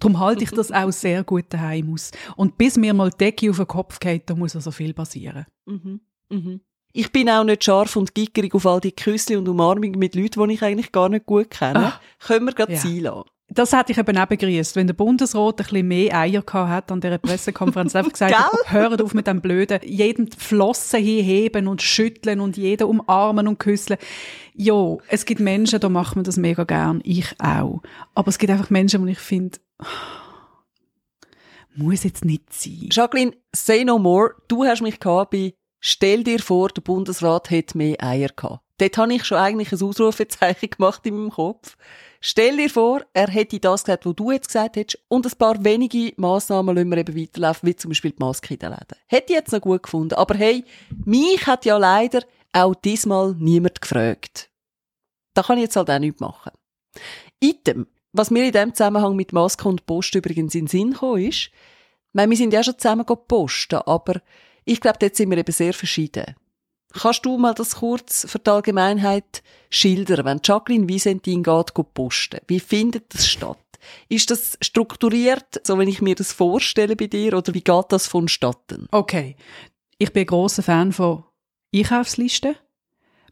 Darum 0.00 0.18
halte 0.18 0.42
ich 0.42 0.50
das 0.50 0.72
auch 0.72 0.90
sehr 0.90 1.22
gut 1.22 1.44
daheim 1.50 1.92
aus. 1.92 2.10
Und 2.34 2.58
bis 2.58 2.76
mir 2.76 2.92
mal 2.92 3.10
die 3.10 3.18
Decke 3.18 3.50
auf 3.50 3.58
den 3.58 3.68
Kopf 3.68 4.00
geht, 4.00 4.28
da 4.28 4.34
muss 4.34 4.56
also 4.56 4.72
viel 4.72 4.94
passieren. 4.94 5.46
Mhm. 5.64 6.00
Mhm. 6.28 6.60
Ich 6.92 7.10
bin 7.10 7.30
auch 7.30 7.44
nicht 7.44 7.64
scharf 7.64 7.96
und 7.96 8.14
gickerig 8.14 8.54
auf 8.54 8.66
all 8.66 8.80
die 8.80 8.92
Küsse 8.92 9.38
und 9.38 9.48
Umarmungen 9.48 9.98
mit 9.98 10.14
Leuten, 10.14 10.46
die 10.48 10.54
ich 10.54 10.62
eigentlich 10.62 10.92
gar 10.92 11.08
nicht 11.08 11.26
gut 11.26 11.50
kenne. 11.50 11.94
Ach, 11.94 12.26
Können 12.26 12.46
wir 12.46 12.52
gerade 12.52 12.74
ja. 12.74 12.78
sein 12.78 13.00
lassen 13.00 13.24
das 13.54 13.72
hätte 13.72 13.92
ich 13.92 13.98
eben 13.98 14.16
auch 14.16 14.26
begrüßt, 14.26 14.76
wenn 14.76 14.86
der 14.86 14.94
Bundesrat 14.94 15.60
ein 15.60 15.64
bisschen 15.64 15.88
mehr 15.88 16.14
Eier 16.16 16.42
gehabt 16.42 16.70
hat 16.70 16.92
an 16.92 17.00
dieser 17.00 17.18
Pressekonferenz. 17.18 17.94
einfach 17.94 18.12
gesagt, 18.12 18.34
hört 18.66 19.02
auf 19.02 19.14
mit 19.14 19.26
dem 19.26 19.40
Blöden, 19.40 19.80
jeden 19.84 20.30
Flossen 20.30 21.02
heben 21.02 21.68
und 21.68 21.82
schütteln 21.82 22.40
und 22.40 22.56
jeden 22.56 22.86
umarmen 22.86 23.48
und 23.48 23.58
küsseln. 23.58 23.98
Ja, 24.54 24.96
es 25.08 25.24
gibt 25.24 25.40
Menschen, 25.40 25.80
da 25.80 25.88
macht 25.88 26.16
man 26.16 26.24
das 26.24 26.36
mega 26.36 26.64
gern. 26.64 27.00
Ich 27.04 27.34
auch. 27.40 27.82
Aber 28.14 28.28
es 28.28 28.38
gibt 28.38 28.50
einfach 28.50 28.70
Menschen, 28.70 29.02
wo 29.02 29.06
ich 29.06 29.18
finde, 29.18 29.58
muss 31.74 32.04
jetzt 32.04 32.24
nicht 32.24 32.52
sein. 32.52 32.88
Jacqueline, 32.90 33.32
say 33.54 33.84
no 33.84 33.98
more. 33.98 34.34
Du 34.48 34.64
hast 34.64 34.82
mich 34.82 34.98
gehabt 34.98 35.32
bei 35.32 35.54
Stell 35.84 36.22
dir 36.22 36.38
vor, 36.38 36.68
der 36.68 36.80
Bundesrat 36.80 37.50
hätte 37.50 37.76
mehr 37.76 37.96
Eier 38.00 38.28
gehabt. 38.28 38.60
Dort 38.78 38.96
habe 38.98 39.14
ich 39.14 39.24
schon 39.24 39.38
eigentlich 39.38 39.72
ein 39.72 39.82
Ausrufezeichen 39.82 40.70
gemacht 40.70 41.04
in 41.04 41.16
meinem 41.16 41.30
Kopf. 41.30 41.76
Stell 42.20 42.56
dir 42.56 42.70
vor, 42.70 43.02
er 43.12 43.26
hätte 43.26 43.58
das 43.58 43.82
gesagt, 43.82 44.06
was 44.06 44.14
du 44.14 44.30
jetzt 44.30 44.46
gesagt 44.46 44.76
hättest, 44.76 45.02
und 45.08 45.26
ein 45.26 45.36
paar 45.36 45.64
wenige 45.64 46.12
Massnahmen 46.18 46.76
lassen 46.76 46.88
wir 46.88 46.98
eben 46.98 47.20
weiterlaufen, 47.20 47.68
wie 47.68 47.74
zum 47.74 47.88
Beispiel 47.88 48.12
die 48.12 48.22
Maske 48.22 48.54
in 48.54 48.60
den 48.60 48.70
Läden. 48.70 48.96
Hätte 49.08 49.32
ich 49.32 49.38
jetzt 49.38 49.52
noch 49.52 49.60
gut 49.60 49.82
gefunden. 49.82 50.14
Aber 50.14 50.36
hey, 50.36 50.64
mich 51.04 51.44
hat 51.48 51.64
ja 51.64 51.76
leider 51.78 52.22
auch 52.52 52.76
diesmal 52.76 53.34
niemand 53.36 53.80
gefragt. 53.80 54.50
Da 55.34 55.42
kann 55.42 55.58
ich 55.58 55.64
jetzt 55.64 55.74
halt 55.76 55.90
auch 55.90 55.98
nichts 55.98 56.20
machen. 56.20 56.52
Item, 57.40 57.88
was 58.12 58.30
mir 58.30 58.44
in 58.44 58.52
dem 58.52 58.72
Zusammenhang 58.72 59.16
mit 59.16 59.32
Maske 59.32 59.68
und 59.68 59.84
Post 59.86 60.14
übrigens 60.14 60.54
in 60.54 60.66
den 60.66 60.68
Sinn 60.68 60.92
gekommen 60.92 61.24
ist, 61.24 61.50
wir 62.12 62.36
sind 62.36 62.52
ja 62.52 62.62
schon 62.62 62.78
zusammen 62.78 63.04
posten, 63.26 63.80
aber 63.84 64.20
ich 64.64 64.80
glaube, 64.80 64.98
dort 65.00 65.16
sind 65.16 65.30
wir 65.30 65.38
eben 65.38 65.52
sehr 65.52 65.74
verschieden. 65.74 66.34
Kannst 66.92 67.24
du 67.24 67.38
mal 67.38 67.54
das 67.54 67.76
kurz 67.76 68.26
für 68.28 68.38
die 68.38 68.50
Allgemeinheit 68.50 69.42
schildern, 69.70 70.26
wenn 70.26 70.40
Jacqueline 70.44 70.88
Visentin 70.88 71.42
geht, 71.42 71.74
geht 71.74 71.94
posten? 71.94 72.40
Wie 72.46 72.60
findet 72.60 73.14
das 73.14 73.26
statt? 73.28 73.58
Ist 74.08 74.30
das 74.30 74.58
strukturiert, 74.60 75.60
so 75.66 75.78
wenn 75.78 75.88
ich 75.88 76.02
mir 76.02 76.14
das 76.14 76.32
vorstelle 76.32 76.94
bei 76.94 77.06
dir, 77.06 77.36
oder 77.36 77.54
wie 77.54 77.62
geht 77.62 77.86
das 77.88 78.06
vonstatten? 78.06 78.86
Okay. 78.90 79.36
Ich 79.98 80.12
bin 80.12 80.22
ein 80.22 80.26
grosser 80.26 80.62
Fan 80.62 80.92
von 80.92 81.24
Einkaufslisten. 81.74 82.56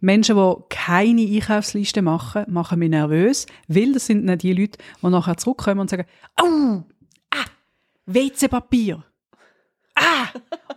Menschen, 0.01 0.37
die 0.37 0.55
keine 0.71 1.23
Einkaufsliste 1.23 2.01
machen, 2.01 2.45
machen 2.49 2.79
mich 2.79 2.89
nervös, 2.89 3.47
weil 3.69 3.93
das 3.93 4.07
sind 4.07 4.25
nicht 4.25 4.43
die 4.43 4.55
Leute, 4.55 4.79
die 5.03 5.07
nachher 5.09 5.37
zurückkommen 5.37 5.81
und 5.81 5.91
sagen, 5.91 6.07
oh, 6.41 6.83
ah, 7.31 7.45
WC-Papier, 8.07 9.05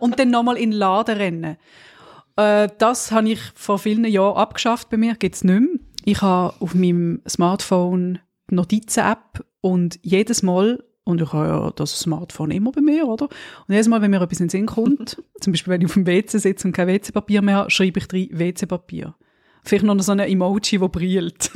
und 0.00 0.18
dann 0.18 0.30
nochmal 0.30 0.56
in 0.56 0.70
den 0.70 0.78
Laden 0.78 1.16
rennen. 1.16 1.56
Äh, 2.36 2.68
das 2.78 3.12
habe 3.12 3.30
ich 3.30 3.40
vor 3.54 3.78
vielen 3.78 4.04
Jahren 4.04 4.36
abgeschafft 4.36 4.90
bei 4.90 4.96
mir, 4.96 5.14
gibt 5.14 5.36
es 5.36 5.44
nicht 5.44 5.60
mehr. 5.60 5.80
Ich 6.04 6.20
habe 6.20 6.54
auf 6.60 6.74
meinem 6.74 7.22
Smartphone 7.28 8.18
die 8.50 8.56
Notizen-App 8.56 9.44
und 9.60 9.98
jedes 10.02 10.42
Mal, 10.42 10.84
und 11.04 11.20
ich 11.20 11.32
habe 11.32 11.48
ja 11.48 11.70
das 11.70 11.98
Smartphone 11.98 12.50
immer 12.50 12.72
bei 12.72 12.80
mir, 12.80 13.06
oder? 13.06 13.24
Und 13.24 13.72
jedes 13.72 13.88
Mal, 13.88 14.02
wenn 14.02 14.10
mir 14.10 14.20
etwas 14.20 14.40
in 14.40 14.46
den 14.46 14.50
Sinn 14.50 14.66
kommt, 14.66 15.22
zum 15.40 15.52
Beispiel 15.52 15.72
wenn 15.72 15.80
ich 15.80 15.86
auf 15.86 15.94
dem 15.94 16.06
WC 16.06 16.38
sitze 16.38 16.68
und 16.68 16.72
kein 16.72 16.88
WC-Papier 16.88 17.42
mehr 17.42 17.56
habe, 17.56 17.70
schreibe 17.70 18.00
ich 18.00 18.08
drei 18.08 18.28
WC-Papier. 18.30 19.14
Vielleicht 19.62 19.84
noch 19.84 19.98
so 20.00 20.12
ein 20.12 20.18
Emoji, 20.18 20.78
das 20.78 20.90
brillt. 20.90 21.50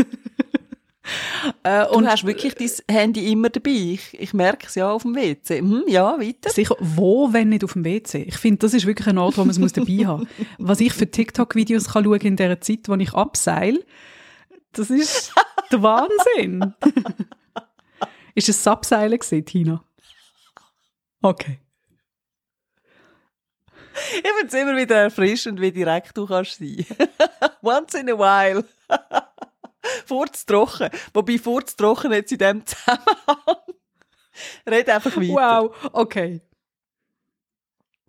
Äh, 1.62 1.86
und 1.86 2.04
du 2.04 2.10
hast 2.10 2.24
wirklich 2.24 2.54
dein 2.54 2.70
Handy 2.90 3.30
immer 3.30 3.48
dabei. 3.48 3.70
Ich, 3.70 4.18
ich 4.18 4.34
merke 4.34 4.66
es 4.66 4.74
ja 4.74 4.90
auf 4.90 5.02
dem 5.02 5.14
WC. 5.14 5.58
Hm, 5.58 5.84
ja, 5.86 6.18
weiter. 6.18 6.50
Sicher, 6.50 6.76
wo, 6.80 7.32
wenn 7.32 7.50
nicht 7.50 7.64
auf 7.64 7.74
dem 7.74 7.84
WC? 7.84 8.22
Ich 8.22 8.36
finde, 8.36 8.58
das 8.58 8.74
ist 8.74 8.86
wirklich 8.86 9.06
ein 9.08 9.18
Ort, 9.18 9.38
wo 9.38 9.44
man 9.44 9.50
es 9.50 9.72
dabei 9.72 10.06
haben 10.06 10.20
muss. 10.20 10.46
Was 10.58 10.80
ich 10.80 10.92
für 10.92 11.10
TikTok-Videos 11.10 11.92
schauen 11.92 12.20
in 12.20 12.36
der 12.36 12.60
Zeit, 12.60 12.88
wo 12.88 12.94
ich 12.94 13.12
abseil, 13.14 13.84
das 14.72 14.90
ist 14.90 15.32
der 15.72 15.82
Wahnsinn. 15.82 16.74
ist 18.34 18.48
es 18.48 18.62
Subseilen 18.62 19.18
gewesen, 19.18 19.44
Tina? 19.44 19.84
Okay. 21.22 21.58
Ich 24.16 24.30
finde 24.30 24.46
es 24.46 24.54
immer 24.54 24.76
wieder 24.76 24.96
erfrischend, 24.96 25.60
wie 25.60 25.72
direkt 25.72 26.16
du 26.16 26.26
kannst 26.26 26.58
sein. 26.58 26.86
Once 27.62 27.94
in 27.94 28.10
a 28.10 28.14
while. 28.16 28.64
Furztrocken. 30.06 30.90
Wobei 31.14 31.38
Furztrocken 31.38 32.12
jetzt 32.12 32.32
in 32.32 32.38
dem 32.38 32.62
Zusammenhang. 32.66 33.56
Red 34.68 34.88
einfach 34.88 35.16
weiter. 35.16 35.32
Wow, 35.32 35.74
okay. 35.92 36.40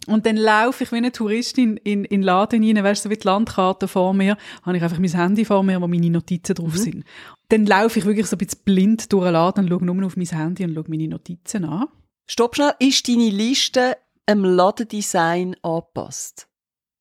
Und 0.08 0.26
dann 0.26 0.38
laufe 0.38 0.84
ich 0.84 0.92
wie 0.92 0.98
eine 0.98 1.12
Touristin 1.12 1.78
in, 1.78 2.04
in 2.04 2.22
den 2.22 2.24
Laden 2.24 2.64
rein, 2.64 2.84
weißt 2.84 3.06
du, 3.06 3.10
so 3.10 3.12
wie 3.12 3.18
die 3.18 3.28
Landkarte 3.28 3.88
vor 3.88 4.14
mir, 4.14 4.38
habe 4.64 4.78
ich 4.78 4.84
einfach 4.84 4.98
mein 4.98 5.12
Handy 5.12 5.46
vor 5.46 5.62
mir, 5.62 5.80
wo 5.82 5.88
meine 5.88 6.10
Notizen 6.10 6.56
drauf 6.56 6.74
mhm. 6.74 6.78
sind. 6.78 7.06
Dann 7.50 7.66
laufe 7.66 8.00
ich 8.00 8.06
wirklich 8.06 8.26
so 8.26 8.36
ein 8.36 8.40
bisschen 8.40 8.62
blind 8.64 9.14
durch 9.14 9.26
den 9.26 9.34
Laden 9.34 9.66
und 9.66 9.70
schaue 9.70 9.86
nur 9.86 10.06
auf 10.06 10.18
mein 10.18 10.26
Handy 10.26 10.64
und 10.64 10.74
schaue 10.74 10.86
meine 10.88 11.08
Notizen 11.08 11.66
an. 11.66 11.88
Stopp 12.26 12.56
schnell, 12.56 12.74
ist 12.80 13.08
deine 13.08 13.30
Liste 13.30 13.98
einem 14.26 14.46
Ladendesign 14.46 15.56
angepasst? 15.62 16.49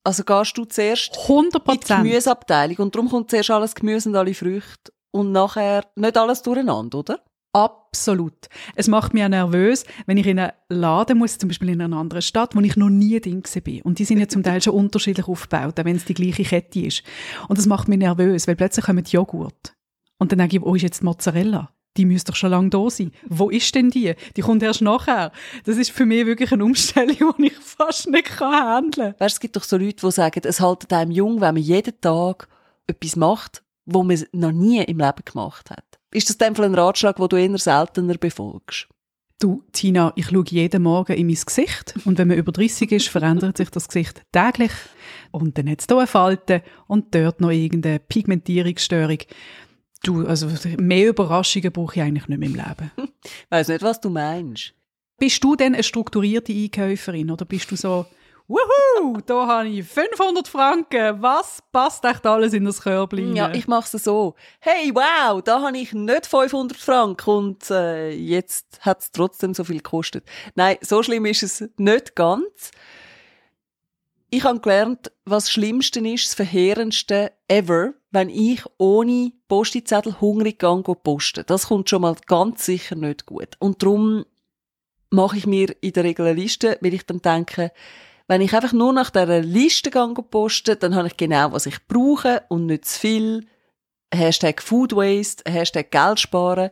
Also 0.05 0.25
gehst 0.25 0.57
du 0.57 0.65
zuerst 0.65 1.15
100%. 1.15 1.73
in 1.73 1.81
die 1.81 1.87
Gemüseabteilung 1.87 2.77
und 2.79 2.95
darum 2.95 3.11
kommt 3.11 3.31
zuerst 3.31 3.51
alles 3.51 3.75
Gemüse 3.75 4.09
und 4.09 4.17
alle 4.17 4.35
Früchte 4.35 4.93
und 5.11 5.33
nachher 5.33 5.85
nicht 5.97 6.17
alles 6.17 6.43
durcheinander, 6.43 6.99
oder? 6.99 7.21
Absolut. 7.53 8.49
Es 8.77 8.89
macht 8.89 9.15
mich 9.15 9.25
auch 9.25 9.29
nervös, 9.29 9.85
wenn 10.07 10.17
ich 10.17 10.27
in 10.27 10.39
einen 10.39 10.53
Laden 10.69 11.19
muss, 11.19 11.39
zum 11.39 11.49
Beispiel 11.49 11.71
in 11.71 11.81
einer 11.81 11.97
anderen 11.97 12.23
Stadt, 12.23 12.55
wo 12.55 12.61
ich 12.61 12.77
noch 12.77 12.91
nie 12.91 13.19
drin 13.21 13.43
bin. 13.65 13.83
Und 13.83 13.99
die 13.99 14.05
sind 14.05 14.19
ja 14.19 14.29
zum 14.29 14.43
Teil 14.43 14.63
schon 14.63 14.75
unterschiedlich 14.75 15.27
aufgebaut, 15.27 15.75
wenn 15.83 15.97
es 15.97 16.05
die 16.05 16.15
gleiche 16.15 16.45
Kette 16.45 16.81
ist. 16.81 17.03
Und 17.49 17.59
das 17.59 17.67
macht 17.67 17.89
mich 17.89 17.99
nervös, 17.99 18.47
weil 18.47 18.57
plötzlich 18.57 18.85
kommen 18.85 19.03
die 19.03 19.13
Joghurt. 19.13 19.75
Und 20.19 20.31
dann 20.31 20.39
denke 20.39 20.57
ich, 20.57 20.63
oh, 20.63 20.75
ist 20.75 20.83
jetzt 20.83 21.03
Mozzarella? 21.03 21.73
Die 21.99 22.05
müsste 22.05 22.31
doch 22.31 22.37
schon 22.37 22.51
lange 22.51 22.71
da 22.71 22.89
sein. 22.89 23.13
Wo 23.27 23.51
ist 23.51 23.75
denn 23.75 23.91
die? 23.91 24.15
Die 24.37 24.41
kommt 24.41 24.63
erst 24.63 24.83
nachher. 24.83 25.33
Das 25.65 25.77
ist 25.77 25.91
für 25.91 26.07
mich 26.07 26.25
wirklich 26.27 26.53
eine 26.53 26.65
Umstellung, 26.65 27.35
die 27.39 27.49
ich 27.49 27.57
fast 27.57 28.09
nicht 28.09 28.41
handeln 28.41 29.13
kann. 29.13 29.15
Weißt, 29.19 29.35
es 29.35 29.41
gibt 29.41 29.57
doch 29.57 29.65
so 29.65 29.77
Leute, 29.77 30.07
die 30.07 30.13
sagen, 30.13 30.41
es 30.45 30.61
haltet 30.61 30.93
einem 30.93 31.11
jung, 31.11 31.41
wenn 31.41 31.55
man 31.55 31.63
jeden 31.63 32.01
Tag 32.01 32.49
etwas 32.87 33.17
macht, 33.17 33.63
wo 33.85 34.05
man 34.05 34.23
noch 34.33 34.53
nie 34.53 34.83
im 34.85 34.99
Leben 34.99 35.23
gemacht 35.25 35.71
hat. 35.71 35.85
Ist 36.13 36.31
das 36.31 36.39
dann 36.39 36.57
ein 36.57 36.75
Ratschlag, 36.75 37.17
den 37.17 37.29
du 37.29 37.37
eher 37.37 37.59
seltener 37.59 38.15
befolgst? 38.15 38.87
Du, 39.41 39.63
Tina, 39.73 40.13
ich 40.17 40.27
schaue 40.27 40.45
jeden 40.49 40.83
Morgen 40.83 41.17
in 41.17 41.27
mein 41.27 41.37
Gesicht 41.37 41.95
und 42.05 42.19
wenn 42.19 42.29
man 42.29 42.39
über 42.39 42.51
30 42.51 42.91
ist, 42.91 43.09
verändert 43.09 43.57
sich 43.57 43.71
das 43.71 43.87
Gesicht 43.87 44.23
täglich. 44.33 44.73
Und 45.31 45.59
dann 45.59 45.71
hat 45.71 45.81
es 45.81 45.87
hier 45.87 45.97
eine 45.97 46.07
Falte 46.09 46.63
und 46.89 47.15
dort 47.15 47.41
noch 47.41 47.51
irgendeine 47.51 48.01
Pigmentierungsstörung. 48.01 49.19
Du, 50.03 50.27
also 50.27 50.49
mehr 50.79 51.09
Überraschungen 51.09 51.73
brauche 51.73 51.97
ich 51.97 52.03
eigentlich 52.03 52.29
nicht 52.29 52.39
mehr 52.39 52.49
im 52.49 52.55
Leben. 52.55 52.91
Ich 53.25 53.51
weiss 53.51 53.69
nicht, 53.69 53.83
was 53.83 54.01
du 54.01 54.11
meinst. 54.11 54.73
Bist 55.19 55.43
du 55.43 55.57
denn 55.57 55.75
eine 55.75 55.83
strukturierte 55.83 56.53
Einkäuferin 56.53 57.31
oder 57.31 57.45
bist 57.45 57.71
du 57.71 57.77
so 57.77 58.07
Wuhu, 58.49 59.21
da 59.27 59.47
habe 59.47 59.69
ich 59.69 59.85
500 59.85 60.49
Franken. 60.49 61.21
Was 61.21 61.63
passt 61.71 62.03
echt 62.07 62.25
alles 62.25 62.55
in 62.55 62.65
das 62.65 62.81
Körbchen? 62.81 63.37
Ja, 63.37 63.53
ich 63.53 63.69
mache 63.69 63.95
es 63.95 64.05
so. 64.05 64.37
Hey, 64.59 64.91
wow, 64.95 65.43
da 65.43 65.61
habe 65.61 65.77
ich 65.77 65.93
nicht 65.93 66.25
500 66.25 66.79
Franken 66.79 67.31
und 67.31 67.71
äh, 67.71 68.11
jetzt 68.11 68.79
hat 68.81 69.03
es 69.03 69.13
trotzdem 69.13 69.53
so 69.53 69.65
viel 69.65 69.83
gekostet. 69.83 70.25
Nein, 70.55 70.79
so 70.81 71.03
schlimm 71.03 71.27
ist 71.27 71.43
es 71.43 71.69
nicht 71.77 72.17
ganz. 72.17 72.71
Ich 74.31 74.45
habe 74.45 74.61
gelernt, 74.61 75.11
was 75.25 75.45
das 75.45 75.53
Schlimmste 75.53 76.01
ist, 76.01 76.27
das 76.27 76.35
Verheerendste 76.35 77.33
ever, 77.49 77.95
wenn 78.11 78.29
ich 78.29 78.63
ohne 78.77 79.33
Postizettel 79.49 80.21
hungrig 80.21 80.59
gehe 80.59 80.83
posten. 80.83 81.45
Das 81.47 81.69
kommt 81.69 81.89
schon 81.89 82.03
mal 82.03 82.15
ganz 82.27 82.67
sicher 82.67 82.95
nicht 82.95 83.25
gut. 83.25 83.57
Und 83.59 83.83
darum 83.83 84.27
mache 85.09 85.39
ich 85.39 85.47
mir 85.47 85.75
in 85.81 85.95
der 85.95 86.05
Regel 86.05 86.27
eine 86.27 86.41
Liste, 86.41 86.77
weil 86.83 86.93
ich 86.93 87.07
dann 87.07 87.23
denke, 87.23 87.73
wenn 88.27 88.43
ich 88.43 88.53
einfach 88.53 88.75
nur 88.75 88.93
nach 88.93 89.09
dieser 89.09 89.41
Liste 89.41 89.91
gehe 89.91 90.15
posten, 90.31 90.77
dann 90.79 90.95
habe 90.95 91.09
ich 91.09 91.17
genau, 91.17 91.53
was 91.53 91.65
ich 91.65 91.87
brauche 91.87 92.43
und 92.49 92.67
nicht 92.67 92.85
zu 92.85 93.01
viel. 93.01 93.47
Hashtag 94.13 94.63
Food 94.63 94.95
Waste, 94.95 95.51
Hashtag 95.51 95.91
Geld 95.91 96.21
sparen. 96.21 96.71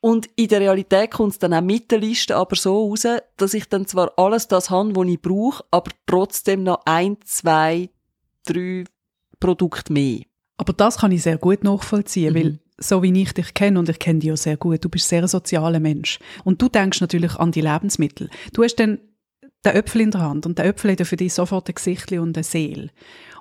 Und 0.00 0.30
in 0.36 0.48
der 0.48 0.60
Realität 0.60 1.10
kommt 1.10 1.32
es 1.32 1.38
dann 1.38 1.52
auch 1.52 1.60
mit 1.60 1.90
der 1.90 1.98
Liste 1.98 2.36
aber 2.36 2.56
so 2.56 2.88
raus, 2.88 3.06
dass 3.36 3.54
ich 3.54 3.68
dann 3.68 3.86
zwar 3.86 4.12
alles 4.16 4.48
das 4.48 4.70
habe, 4.70 4.96
was 4.96 5.08
ich 5.08 5.20
brauche, 5.20 5.62
aber 5.70 5.90
trotzdem 6.06 6.62
noch 6.62 6.80
ein, 6.86 7.18
zwei, 7.24 7.90
drei 8.46 8.84
Produkte 9.38 9.92
mehr. 9.92 10.20
Aber 10.56 10.72
das 10.72 10.98
kann 10.98 11.12
ich 11.12 11.22
sehr 11.22 11.38
gut 11.38 11.64
nachvollziehen, 11.64 12.32
mhm. 12.32 12.38
weil 12.38 12.58
so 12.78 13.02
wie 13.02 13.22
ich 13.22 13.34
dich 13.34 13.52
kenne, 13.52 13.78
und 13.78 13.90
ich 13.90 13.98
kenne 13.98 14.20
dich 14.20 14.28
ja 14.28 14.36
sehr 14.36 14.56
gut, 14.56 14.82
du 14.82 14.88
bist 14.88 15.08
sehr 15.08 15.22
ein 15.22 15.28
sozialer 15.28 15.80
Mensch. 15.80 16.18
Und 16.44 16.62
du 16.62 16.68
denkst 16.70 17.02
natürlich 17.02 17.36
an 17.36 17.52
die 17.52 17.60
Lebensmittel. 17.60 18.30
Du 18.54 18.64
hast 18.64 18.76
dann 18.76 18.98
den 19.64 19.74
Äpfel 19.74 20.00
in 20.00 20.10
der 20.10 20.22
Hand 20.22 20.46
und 20.46 20.58
der 20.58 20.66
Äpfel 20.66 20.92
hat 20.92 21.00
ja 21.00 21.04
für 21.04 21.16
dich 21.16 21.34
sofort 21.34 21.68
ein 21.68 21.74
Gesicht 21.74 22.12
und 22.12 22.36
eine 22.36 22.44
Seele. 22.44 22.90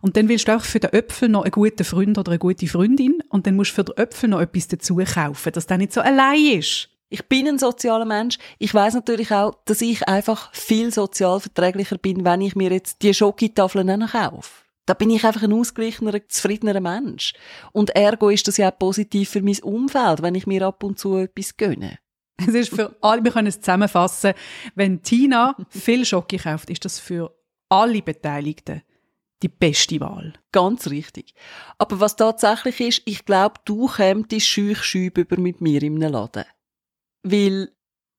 Und 0.02 0.18
dann 0.18 0.28
willst 0.28 0.48
du 0.48 0.56
auch 0.56 0.64
für 0.64 0.80
den 0.80 0.94
Äpfel 0.94 1.30
noch 1.30 1.44
einen 1.44 1.52
guten 1.52 1.84
Freund 1.84 2.18
oder 2.18 2.32
eine 2.32 2.40
gute 2.40 2.68
Freundin 2.68 3.22
und 3.30 3.48
dann 3.48 3.56
musst 3.56 3.72
du 3.72 3.76
für 3.76 3.84
den 3.86 3.98
Äpfel 3.98 4.30
noch 4.30 4.42
etwas 4.42 4.68
dazu 4.68 4.98
kaufen, 4.98 5.54
dass 5.54 5.68
der 5.68 5.78
nicht 5.78 5.94
so 5.94 6.02
allein 6.02 6.60
ist. 6.60 6.90
Ich 7.12 7.28
bin 7.28 7.48
ein 7.48 7.58
sozialer 7.58 8.06
Mensch. 8.06 8.38
Ich 8.60 8.74
weiß 8.74 8.94
natürlich 8.94 9.32
auch, 9.32 9.56
dass 9.66 9.82
ich 9.82 10.08
einfach 10.08 10.54
viel 10.54 10.94
sozial 10.94 11.40
verträglicher 11.40 11.98
bin, 11.98 12.24
wenn 12.24 12.42
ich 12.42 12.56
mir 12.56 12.72
jetzt 12.72 13.02
die 13.02 13.14
Schokotafeln 13.14 14.04
auch 14.04 14.12
kaufe. 14.12 14.66
Da 14.86 14.94
bin 14.94 15.10
ich 15.10 15.24
einfach 15.24 15.44
ein 15.44 15.54
ausgeglichener, 15.54 16.28
zufriedener 16.28 16.80
Mensch. 16.80 17.34
Und 17.72 17.96
ergo 17.96 18.30
ist 18.30 18.48
das 18.48 18.58
ja 18.58 18.72
auch 18.72 18.78
positiv 18.78 19.30
für 19.30 19.42
mein 19.42 19.60
Umfeld, 19.62 20.22
wenn 20.22 20.36
ich 20.36 20.48
mir 20.48 20.66
ab 20.66 20.84
und 20.84 21.00
zu 21.00 21.18
etwas 21.18 21.58
gönne. 21.58 21.98
Es 22.48 22.53
ist 22.53 22.69
für 22.69 22.96
alle, 23.01 23.24
wir 23.24 23.31
können 23.31 23.48
es 23.48 23.60
zusammenfassen. 23.60 24.34
Wenn 24.75 25.01
Tina 25.01 25.55
viel 25.69 26.05
Schocke 26.05 26.38
kauft, 26.38 26.69
ist 26.69 26.86
das 26.86 27.00
für 27.00 27.36
alle 27.69 28.01
Beteiligten 28.01 28.81
die 29.41 29.50
beste 29.50 30.00
Wahl. 30.00 30.34
Ganz 30.51 30.88
richtig. 30.88 31.34
Aber 31.77 32.00
was 32.00 32.15
tatsächlich 32.15 32.79
ist, 32.79 33.01
ich 33.05 33.25
glaube, 33.25 33.55
du 33.65 33.88
kämst 33.88 34.41
schüch 34.41 34.84
schüb 34.84 35.17
über 35.17 35.39
mit 35.39 35.62
mir 35.62 35.81
im 35.84 35.98
Laden. 35.98 36.46
Weil 37.24 37.72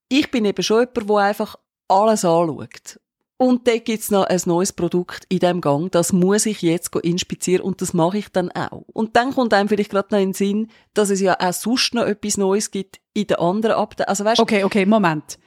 ich 0.09 0.31
bin 0.31 0.45
eben 0.45 0.63
schon 0.63 0.81
jemand, 0.81 1.11
der 1.11 1.17
einfach 1.17 1.57
alles 1.89 2.25
anschaut. 2.25 3.01
Und 3.41 3.67
da 3.67 3.79
gibt's 3.79 4.11
noch 4.11 4.25
ein 4.25 4.39
neues 4.45 4.71
Produkt 4.71 5.25
in 5.31 5.39
dem 5.39 5.63
Gang. 5.63 5.91
Das 5.91 6.13
muss 6.13 6.45
ich 6.45 6.61
jetzt 6.61 6.95
inspizieren 6.95 7.63
und 7.63 7.81
das 7.81 7.95
mache 7.95 8.19
ich 8.19 8.29
dann 8.29 8.51
auch. 8.51 8.85
Und 8.93 9.17
dann 9.17 9.33
kommt 9.33 9.55
einem 9.55 9.67
vielleicht 9.67 9.93
gerade 9.93 10.09
noch 10.11 10.21
in 10.21 10.29
den 10.29 10.35
Sinn, 10.35 10.69
dass 10.93 11.09
es 11.09 11.23
ja 11.23 11.41
auch 11.41 11.55
sonst 11.55 11.95
noch 11.95 12.05
etwas 12.05 12.37
Neues 12.37 12.71
gibt 12.71 13.01
in 13.15 13.29
der 13.29 13.41
anderen 13.41 13.77
Abteilung. 13.77 14.11
Also, 14.11 14.27
weißt, 14.27 14.41
okay, 14.41 14.63
okay, 14.63 14.85
Moment. 14.85 15.39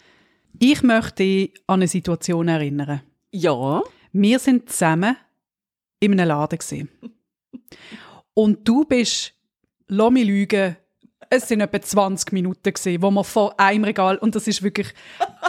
Ich 0.57 0.81
möchte 0.81 1.51
an 1.67 1.81
eine 1.81 1.87
Situation 1.87 2.47
erinnern. 2.47 3.03
Ja. 3.29 3.83
Wir 4.11 4.39
sind 4.39 4.71
zusammen 4.71 5.15
in 5.99 6.13
einem 6.13 6.29
Laden 6.29 6.57
gesehen. 6.57 6.89
Und 8.33 8.67
du 8.67 8.85
bist, 8.85 9.35
lass 9.85 10.11
mich 10.11 10.25
lügen, 10.25 10.77
es 11.29 11.47
sind 11.47 11.61
etwa 11.61 11.81
20 11.81 12.31
Minuten 12.31 12.73
gewesen, 12.73 13.01
wo 13.01 13.11
man 13.11 13.23
vor 13.23 13.59
einem 13.59 13.83
Regal, 13.83 14.17
und 14.17 14.35
das 14.35 14.47
ist 14.47 14.63
wirklich, 14.63 14.93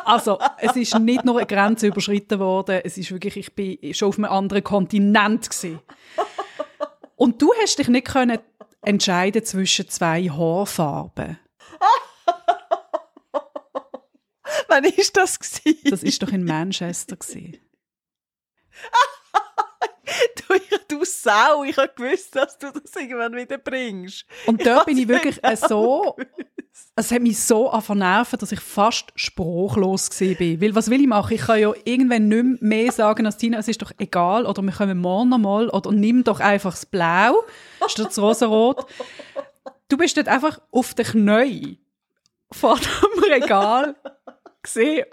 also, 0.04 0.38
es 0.58 0.76
ist 0.76 0.98
nicht 0.98 1.24
nur 1.24 1.38
eine 1.38 1.46
Grenze 1.46 1.86
überschritten 1.86 2.38
worden, 2.38 2.80
es 2.84 2.98
ist 2.98 3.10
wirklich, 3.10 3.36
ich 3.36 3.54
bin 3.54 3.94
schon 3.94 4.08
auf 4.08 4.18
einem 4.18 4.30
anderen 4.30 4.64
Kontinent 4.64 5.50
gewesen. 5.50 5.80
Und 7.16 7.40
du 7.40 7.52
hast 7.60 7.78
dich 7.78 7.88
nicht 7.88 8.06
können 8.06 8.38
entscheiden 8.82 9.44
zwischen 9.44 9.88
zwei 9.88 10.24
Haarfarben. 10.24 11.38
Wann 14.68 14.84
ist 14.84 15.16
das 15.16 15.38
gewesen? 15.38 15.78
Das 15.90 16.02
ist 16.02 16.22
doch 16.22 16.32
in 16.32 16.44
Manchester 16.44 17.16
gewesen. 17.16 17.58
du, 20.48 20.96
du 20.96 21.04
Sau, 21.04 21.64
ich 21.64 21.76
habe 21.76 21.92
gewusst, 21.94 22.34
dass 22.36 22.58
du 22.58 22.70
das 22.70 22.94
irgendwann 22.96 23.34
wieder 23.34 23.58
bringst. 23.58 24.24
Und 24.46 24.64
dort 24.64 24.86
bin 24.86 24.98
ich 24.98 25.08
wirklich 25.08 25.40
so 25.56 26.16
es 26.96 27.10
hat 27.12 27.22
mich 27.22 27.40
so 27.40 27.70
vernerven, 27.80 28.38
dass 28.38 28.52
ich 28.52 28.60
fast 28.60 29.12
sprachlos 29.14 30.10
war. 30.10 30.60
Weil 30.60 30.74
was 30.74 30.90
will 30.90 31.00
ich 31.00 31.06
machen? 31.06 31.34
Ich 31.34 31.42
kann 31.42 31.60
ja 31.60 31.72
irgendwann 31.84 32.28
nicht 32.28 32.62
mehr 32.62 32.92
sagen 32.92 33.26
als 33.26 33.36
Tina, 33.36 33.58
es 33.58 33.68
ist 33.68 33.82
doch 33.82 33.92
egal, 33.98 34.46
oder 34.46 34.62
wir 34.62 34.72
kommen 34.72 34.98
morgen 34.98 35.28
nochmal, 35.28 35.68
oder 35.70 35.92
nimm 35.92 36.24
doch 36.24 36.40
einfach 36.40 36.72
das 36.72 36.86
Blau 36.86 37.34
statt 37.88 38.08
das 38.08 38.18
Rosarot. 38.18 38.86
Du 39.88 39.96
bist 39.96 40.16
dort 40.16 40.28
einfach 40.28 40.60
auf 40.70 40.94
den 40.94 41.04
Knien 41.04 41.78
vor 42.50 42.78
dem 42.78 43.22
Regal 43.24 43.96
gesehen 44.62 45.06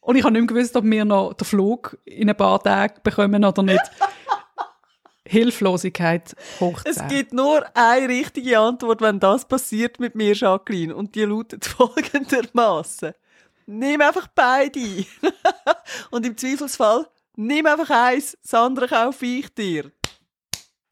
und 0.00 0.16
ich 0.16 0.24
habe 0.24 0.32
nicht 0.32 0.42
mehr 0.42 0.54
gewusst, 0.54 0.76
ob 0.76 0.84
wir 0.84 1.04
noch 1.04 1.34
den 1.34 1.44
Flug 1.44 1.98
in 2.04 2.30
ein 2.30 2.36
paar 2.36 2.62
Tagen 2.62 3.00
bekommen 3.02 3.44
oder 3.44 3.62
nicht. 3.62 3.82
Hilflosigkeit 5.26 6.34
hoch 6.58 6.80
Es 6.84 7.06
gibt 7.06 7.32
nur 7.32 7.64
eine 7.76 8.08
richtige 8.08 8.58
Antwort, 8.58 9.00
wenn 9.00 9.20
das 9.20 9.44
passiert 9.44 10.00
mit 10.00 10.16
mir, 10.16 10.34
Jacqueline. 10.34 10.94
Und 10.94 11.14
die 11.14 11.24
lautet 11.24 11.64
folgendermaßen: 11.66 13.12
Nimm 13.66 14.00
einfach 14.00 14.26
beide. 14.34 14.80
und 16.10 16.26
im 16.26 16.36
Zweifelsfall, 16.36 17.06
nimm 17.36 17.66
einfach 17.66 17.90
eins, 17.90 18.36
das 18.42 18.54
andere 18.54 18.88
kaufe 18.88 19.24
ich 19.24 19.54
dir. 19.54 19.92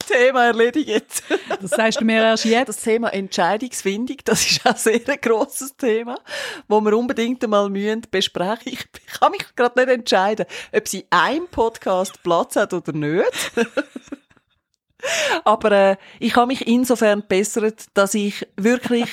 Thema 0.09 0.47
erledigt. 0.47 1.23
das 1.61 1.71
sagst 1.71 2.01
du 2.01 2.05
mir 2.05 2.23
erst 2.23 2.45
jetzt. 2.45 2.69
Das 2.69 2.83
Thema 2.83 3.13
Entscheidungsfindung, 3.13 4.17
das 4.25 4.51
ist 4.51 4.67
auch 4.67 4.77
sehr 4.77 5.01
ein 5.07 5.21
grosses 5.21 5.77
Thema, 5.77 6.19
wo 6.67 6.81
wir 6.81 6.97
unbedingt 6.97 7.43
einmal 7.45 7.69
müssen 7.69 8.03
besprechen. 8.11 8.73
Ich 8.73 8.89
kann 9.19 9.33
mich 9.33 9.45
gerade 9.55 9.79
nicht 9.79 9.91
entscheiden, 9.91 10.47
ob 10.75 10.89
sie 10.89 11.07
einem 11.11 11.49
Podcast 11.49 12.23
Platz 12.23 12.57
hat 12.57 12.73
oder 12.73 12.93
nicht. 12.93 13.53
Aber 15.45 15.71
äh, 15.71 15.97
ich 16.19 16.35
habe 16.35 16.49
mich 16.49 16.67
insofern 16.67 17.23
bessert, 17.27 17.87
dass 17.95 18.15
ich 18.15 18.47
wirklich 18.57 19.09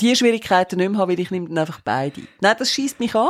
die 0.00 0.16
Schwierigkeiten 0.16 0.78
nicht 0.78 0.90
mehr 0.90 1.00
habe, 1.00 1.12
weil 1.12 1.20
ich 1.20 1.30
nehme 1.30 1.48
dann 1.48 1.58
einfach 1.58 1.80
beide. 1.82 2.22
Nein, 2.40 2.56
das 2.58 2.72
schießt 2.72 2.98
mich 2.98 3.14
an. 3.14 3.28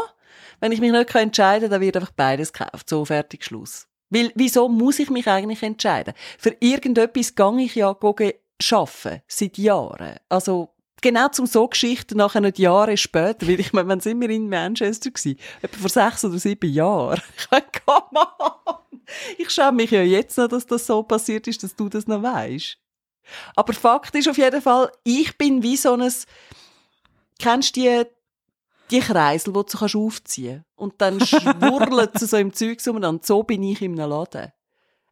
Wenn 0.60 0.72
ich 0.72 0.80
mich 0.80 0.92
nicht 0.92 1.14
entscheiden 1.14 1.62
kann, 1.62 1.70
dann 1.70 1.80
wird 1.80 1.96
einfach 1.96 2.12
beides 2.12 2.52
gekauft. 2.52 2.88
So, 2.88 3.04
fertig, 3.04 3.44
Schluss. 3.44 3.89
Weil, 4.10 4.32
wieso 4.34 4.68
muss 4.68 4.98
ich 4.98 5.08
mich 5.10 5.26
eigentlich 5.28 5.62
entscheiden? 5.62 6.14
Für 6.38 6.54
irgendetwas 6.60 7.34
gehe 7.34 7.60
ich 7.60 7.74
ja 7.76 7.88
arbeiten, 7.88 9.22
seit 9.28 9.56
Jahren. 9.58 10.16
Also, 10.28 10.74
genau 11.00 11.28
zum 11.28 11.46
so 11.46 11.66
Geschichten 11.68 12.18
nachher 12.18 12.40
nicht 12.40 12.58
Jahre 12.58 12.96
später, 12.96 13.46
weil 13.46 13.60
ich 13.60 13.72
meine, 13.72 13.88
wann 13.88 14.00
sind 14.00 14.20
wir 14.20 14.30
in 14.30 14.48
Manchester 14.48 15.10
gewesen? 15.10 15.38
Etwa 15.62 15.78
vor 15.78 15.88
sechs 15.88 16.24
oder 16.24 16.38
sieben 16.38 16.72
Jahren. 16.72 17.22
Ich 17.38 17.50
meine, 17.50 17.66
come 17.86 18.26
on! 18.38 19.00
Ich 19.38 19.50
schäme 19.50 19.72
mich 19.72 19.90
ja 19.90 20.02
jetzt 20.02 20.38
noch, 20.38 20.48
dass 20.48 20.66
das 20.66 20.86
so 20.86 21.02
passiert 21.02 21.48
ist, 21.48 21.62
dass 21.62 21.74
du 21.74 21.88
das 21.88 22.06
noch 22.06 22.22
weißt. 22.22 22.76
Aber 23.56 23.72
Fakt 23.72 24.14
ist 24.14 24.28
auf 24.28 24.38
jeden 24.38 24.62
Fall, 24.62 24.90
ich 25.04 25.36
bin 25.36 25.62
wie 25.62 25.76
so 25.76 25.94
ein, 25.94 26.12
kennst 27.38 27.76
du 27.76 27.80
die, 27.80 28.04
die 28.90 29.00
Kreisel, 29.00 29.52
die 29.52 29.60
du 29.60 29.78
kannst 29.78 29.96
aufziehen 29.96 30.64
Und 30.76 30.94
dann 30.98 31.20
schwurlt 31.26 32.18
sie 32.18 32.26
so 32.26 32.36
im 32.36 32.52
Zeug 32.52 32.78
und 32.86 33.26
so 33.26 33.42
bin 33.42 33.62
ich 33.62 33.82
in 33.82 33.98
einem 33.98 34.10
Laden. 34.10 34.52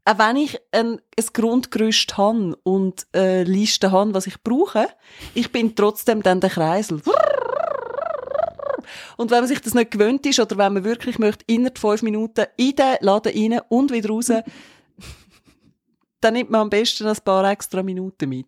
Auch 0.05 0.19
wenn 0.19 0.37
ich 0.37 0.59
ein, 0.73 1.01
ein 1.19 1.27
Grundgerüst 1.33 2.17
habe 2.17 2.57
und 2.63 3.07
eine 3.13 3.45
Liste 3.45 3.93
habe, 3.93 4.15
was 4.15 4.27
ich 4.27 4.43
brauche, 4.43 4.89
ich 5.35 5.53
bin 5.53 5.77
trotzdem 5.77 6.23
dann 6.23 6.41
der 6.41 6.51
Kreisel. 6.51 7.03
Und 9.19 9.31
wenn 9.31 9.41
man 9.41 9.49
sich 9.49 9.61
das 9.61 9.75
nicht 9.75 9.91
gewöhnt 9.91 10.25
ist 10.25 10.41
oder 10.41 10.57
wenn 10.57 10.73
man 10.73 10.85
wirklich 10.85 11.19
möchte, 11.19 11.45
innerhalb 11.47 11.79
fünf 11.79 12.03
Minuten 12.03 12.47
in 12.57 12.75
den 12.75 12.97
Laden 13.01 13.53
rein 13.53 13.61
und 13.69 13.93
wieder 13.93 14.09
raus, 14.09 14.33
dann 16.21 16.35
nimmt 16.35 16.51
man 16.51 16.63
am 16.63 16.71
besten 16.71 17.07
ein 17.07 17.17
paar 17.25 17.51
extra 17.51 17.83
Minuten 17.83 18.29
mit. 18.29 18.47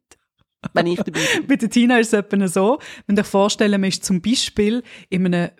Wenn 0.72 0.86
ich 0.86 0.98
dabei 0.98 1.20
bin. 1.36 1.46
Bei 1.46 1.56
der 1.56 1.70
Tina 1.70 1.98
ist 1.98 2.08
es 2.08 2.12
etwa 2.12 2.48
so, 2.48 2.78
wenn 3.06 3.16
dir 3.16 3.24
vorstellen, 3.24 3.80
man 3.80 3.88
ist 3.88 4.04
zum 4.04 4.20
Beispiel 4.20 4.82
in 5.08 5.26
einem 5.26 5.50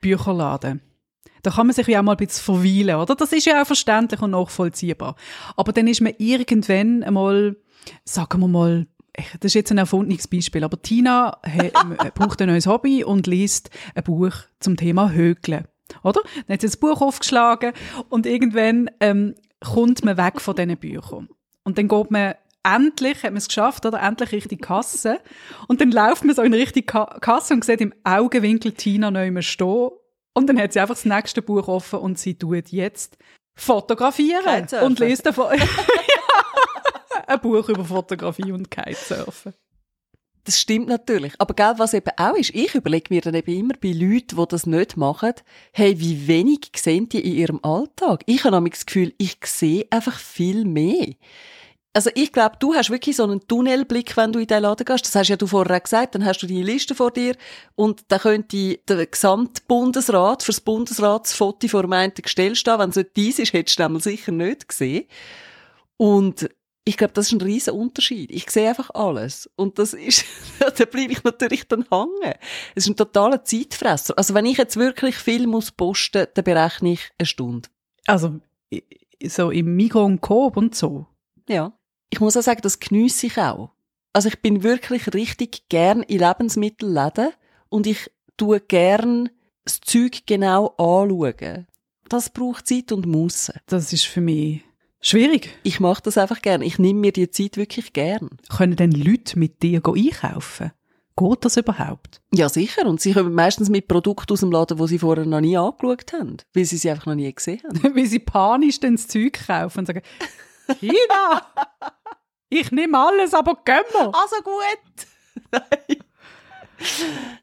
Bücherladen. 0.00 0.80
Da 1.42 1.50
kann 1.50 1.66
man 1.66 1.74
sich 1.74 1.86
ja 1.86 2.00
auch 2.00 2.04
mal 2.04 2.12
ein 2.12 2.18
bisschen 2.18 2.44
verweilen, 2.44 2.96
oder? 2.96 3.14
Das 3.14 3.32
ist 3.32 3.46
ja 3.46 3.62
auch 3.62 3.66
verständlich 3.66 4.20
und 4.20 4.32
nachvollziehbar. 4.32 5.16
Aber 5.56 5.72
dann 5.72 5.86
ist 5.86 6.00
man 6.00 6.12
irgendwann 6.18 7.02
einmal, 7.02 7.56
sagen 8.04 8.40
wir 8.40 8.48
mal, 8.48 8.86
das 9.40 9.50
ist 9.50 9.54
jetzt 9.54 9.70
ein 9.70 9.78
erfundenes 9.78 10.28
Beispiel, 10.28 10.64
aber 10.64 10.80
Tina 10.80 11.38
braucht 12.14 12.40
ein 12.42 12.48
neues 12.48 12.66
Hobby 12.66 13.04
und 13.04 13.26
liest 13.26 13.70
ein 13.94 14.04
Buch 14.04 14.32
zum 14.60 14.76
Thema 14.76 15.10
Högeln. 15.10 15.64
Oder? 16.02 16.20
Dann 16.46 16.54
hat 16.54 16.60
sie 16.60 16.68
das 16.68 16.76
Buch 16.76 17.00
aufgeschlagen 17.00 17.72
und 18.08 18.26
irgendwann 18.26 18.90
ähm, 19.00 19.34
kommt 19.60 20.04
man 20.04 20.16
weg 20.16 20.40
von 20.40 20.54
diesen 20.54 20.76
Büchern. 20.76 21.28
Und 21.64 21.78
dann 21.78 21.88
geht 21.88 22.10
man 22.10 22.34
endlich, 22.62 23.22
hat 23.22 23.30
man 23.30 23.36
es 23.36 23.48
geschafft, 23.48 23.86
oder? 23.86 24.00
Endlich 24.00 24.32
richtig 24.32 24.62
Kasse. 24.62 25.20
Und 25.68 25.80
dann 25.80 25.90
läuft 25.90 26.24
man 26.24 26.34
so 26.34 26.42
in 26.42 26.54
Richtung 26.54 26.84
Kasse 26.86 27.54
und 27.54 27.64
sieht 27.64 27.80
im 27.80 27.94
Augenwinkel 28.04 28.72
Tina 28.72 29.10
neu 29.10 29.40
stehen. 29.42 29.90
Und 30.32 30.46
dann 30.48 30.60
hat 30.60 30.72
sie 30.72 30.80
einfach 30.80 30.94
das 30.94 31.04
nächste 31.04 31.42
Buch 31.42 31.68
offen 31.68 31.98
und 31.98 32.18
sie 32.18 32.38
tut 32.38 32.68
jetzt 32.68 33.18
fotografieren 33.54 34.66
und 34.82 34.98
liest 35.00 35.26
davon. 35.26 35.48
ein 37.26 37.40
Buch 37.40 37.68
über 37.68 37.84
Fotografie 37.84 38.52
und 38.52 38.70
Kitesurfen. 38.70 39.54
Das 40.44 40.58
stimmt 40.58 40.88
natürlich. 40.88 41.34
Aber 41.38 41.54
gell, 41.54 41.74
was 41.76 41.94
eben 41.94 42.10
auch 42.16 42.34
ist, 42.34 42.54
ich 42.54 42.74
überlege 42.74 43.12
mir 43.12 43.20
dann 43.20 43.34
eben 43.34 43.52
immer 43.52 43.74
bei 43.80 43.92
Leuten, 43.92 44.36
die 44.36 44.48
das 44.48 44.66
nicht 44.66 44.96
machen, 44.96 45.34
hey, 45.72 46.00
wie 46.00 46.26
wenig 46.26 46.70
sehen 46.76 47.08
die 47.08 47.20
in 47.20 47.34
ihrem 47.34 47.60
Alltag? 47.62 48.22
Ich 48.26 48.44
habe 48.44 48.56
nämlich 48.56 48.74
das 48.74 48.86
Gefühl, 48.86 49.12
ich 49.18 49.38
sehe 49.44 49.86
einfach 49.90 50.18
viel 50.18 50.64
mehr. 50.64 51.14
Also 51.92 52.10
ich 52.14 52.32
glaube, 52.32 52.56
du 52.60 52.72
hast 52.74 52.90
wirklich 52.90 53.16
so 53.16 53.24
einen 53.24 53.46
Tunnelblick, 53.48 54.16
wenn 54.16 54.32
du 54.32 54.38
in 54.38 54.46
den 54.46 54.62
Laden 54.62 54.84
gehst. 54.84 55.06
Das 55.06 55.14
hast 55.16 55.28
ja 55.28 55.36
du 55.36 55.48
vorher 55.48 55.80
gesagt. 55.80 56.14
Dann 56.14 56.24
hast 56.24 56.40
du 56.40 56.46
die 56.46 56.62
Liste 56.62 56.94
vor 56.94 57.10
dir 57.10 57.36
und 57.74 58.04
dann 58.08 58.20
könnte 58.20 58.78
der 58.88 59.06
Gesamtbundesrat 59.06 60.44
fürs 60.44 60.60
Bundesratsfoto 60.60 61.66
vor 61.66 61.82
dem 61.82 61.92
einen 61.92 62.14
Gestell 62.14 62.54
stehen. 62.54 62.78
Wenn 62.78 62.92
so 62.92 63.02
dies 63.02 63.40
ist, 63.40 63.52
hättest 63.52 63.78
du 63.78 63.82
nämlich 63.82 64.04
sicher 64.04 64.30
nicht 64.30 64.68
gesehen. 64.68 65.06
Und 65.96 66.48
ich 66.84 66.96
glaube, 66.96 67.12
das 67.12 67.26
ist 67.26 67.32
ein 67.32 67.40
riesen 67.40 67.74
Unterschied. 67.74 68.30
Ich 68.30 68.48
sehe 68.50 68.68
einfach 68.68 68.90
alles. 68.90 69.50
Und 69.56 69.80
das 69.80 69.92
ist, 69.92 70.24
da 70.60 70.84
bleibe 70.84 71.12
ich 71.12 71.24
natürlich 71.24 71.66
dann 71.66 71.86
hängen. 71.90 72.34
Es 72.76 72.84
ist 72.84 72.90
ein 72.90 72.96
totaler 72.96 73.44
Zeitfresser. 73.44 74.14
Also 74.16 74.34
wenn 74.34 74.46
ich 74.46 74.58
jetzt 74.58 74.76
wirklich 74.76 75.16
viel 75.16 75.48
muss 75.48 75.72
posten, 75.72 76.28
dann 76.34 76.44
berechne 76.44 76.92
ich 76.92 77.10
eine 77.18 77.26
Stunde. 77.26 77.68
Also, 78.06 78.40
so 79.26 79.50
im 79.50 79.74
Mikro 79.76 80.04
und 80.04 80.20
Coop 80.20 80.56
und 80.56 80.74
so? 80.74 81.06
Ja. 81.48 81.72
Ich 82.10 82.20
muss 82.20 82.36
auch 82.36 82.42
sagen, 82.42 82.60
das 82.62 82.80
geniesse 82.80 83.26
ich 83.26 83.38
auch. 83.38 83.70
Also 84.12 84.28
ich 84.28 84.40
bin 84.40 84.62
wirklich 84.62 85.12
richtig 85.14 85.68
gern 85.68 86.02
in 86.02 86.18
Lebensmittelläden 86.18 87.30
und 87.68 87.86
ich 87.86 88.10
tue 88.36 88.60
gern 88.60 89.30
das 89.64 89.80
Zeug 89.80 90.22
genau 90.26 90.68
anschauen. 90.76 91.66
Das 92.08 92.30
braucht 92.30 92.66
Zeit 92.66 92.90
und 92.90 93.06
Musse. 93.06 93.54
Das 93.66 93.92
ist 93.92 94.06
für 94.06 94.20
mich 94.20 94.62
Schwierig. 95.02 95.56
Ich 95.62 95.80
mache 95.80 96.02
das 96.02 96.18
einfach 96.18 96.42
gern. 96.42 96.60
Ich 96.60 96.78
nehme 96.78 97.00
mir 97.00 97.12
die 97.12 97.30
Zeit 97.30 97.56
wirklich 97.56 97.94
gern. 97.94 98.28
Können 98.54 98.76
denn 98.76 98.92
Leute 98.92 99.38
mit 99.38 99.62
dir 99.62 99.80
einkaufen? 99.86 100.72
Geht 101.16 101.44
das 101.44 101.56
überhaupt? 101.56 102.20
Ja, 102.34 102.48
sicher. 102.48 102.86
Und 102.86 103.00
sie 103.00 103.14
kommen 103.14 103.32
meistens 103.32 103.70
mit 103.70 103.88
Produkten 103.88 104.32
aus 104.32 104.40
dem 104.40 104.52
Laden, 104.52 104.76
die 104.76 104.86
sie 104.86 104.98
vorher 104.98 105.24
noch 105.24 105.40
nie 105.40 105.56
angeschaut 105.56 106.12
haben. 106.12 106.36
Weil 106.52 106.66
sie 106.66 106.76
sie 106.76 106.90
einfach 106.90 107.06
noch 107.06 107.14
nie 107.14 107.32
gesehen 107.32 107.62
haben. 107.64 107.82
weil 107.96 108.06
sie 108.06 108.18
panisch 108.18 108.78
dann 108.80 108.96
das 108.96 109.08
Zeug 109.08 109.40
kaufen 109.46 109.80
und 109.80 109.86
sagen, 109.86 110.02
Tina, 110.78 111.46
ich 112.50 112.70
nehme 112.72 112.98
alles, 112.98 113.32
aber 113.32 113.56
gehen 113.64 113.84
wir. 113.92 114.14
Also 114.14 114.36
gut. 114.42 115.06
nein. 115.52 115.96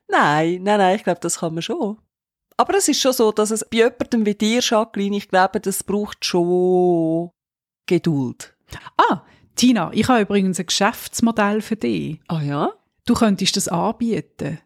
nein, 0.07 0.63
nein, 0.63 0.77
nein, 0.77 0.95
ich 0.95 1.03
glaube, 1.03 1.19
das 1.21 1.39
kann 1.39 1.53
man 1.53 1.63
schon. 1.63 1.97
Aber 2.57 2.75
es 2.75 2.87
ist 2.87 2.99
schon 2.99 3.13
so, 3.13 3.31
dass 3.31 3.51
es 3.51 3.65
bei 3.69 3.77
jemandem 3.77 4.25
wie 4.25 4.35
dir, 4.35 4.59
Jacqueline, 4.61 5.17
ich 5.17 5.29
glaube, 5.29 5.59
das 5.59 5.83
braucht 5.83 6.25
schon 6.25 7.31
Geduld. 7.85 8.55
Ah, 8.97 9.21
Tina, 9.55 9.91
ich 9.93 10.07
habe 10.07 10.21
übrigens 10.21 10.59
ein 10.59 10.65
Geschäftsmodell 10.65 11.61
für 11.61 11.75
dich. 11.75 12.19
Ah 12.27 12.41
ja? 12.41 12.73
Du 13.05 13.13
könntest 13.13 13.55
das 13.55 13.67
anbieten. 13.67 14.59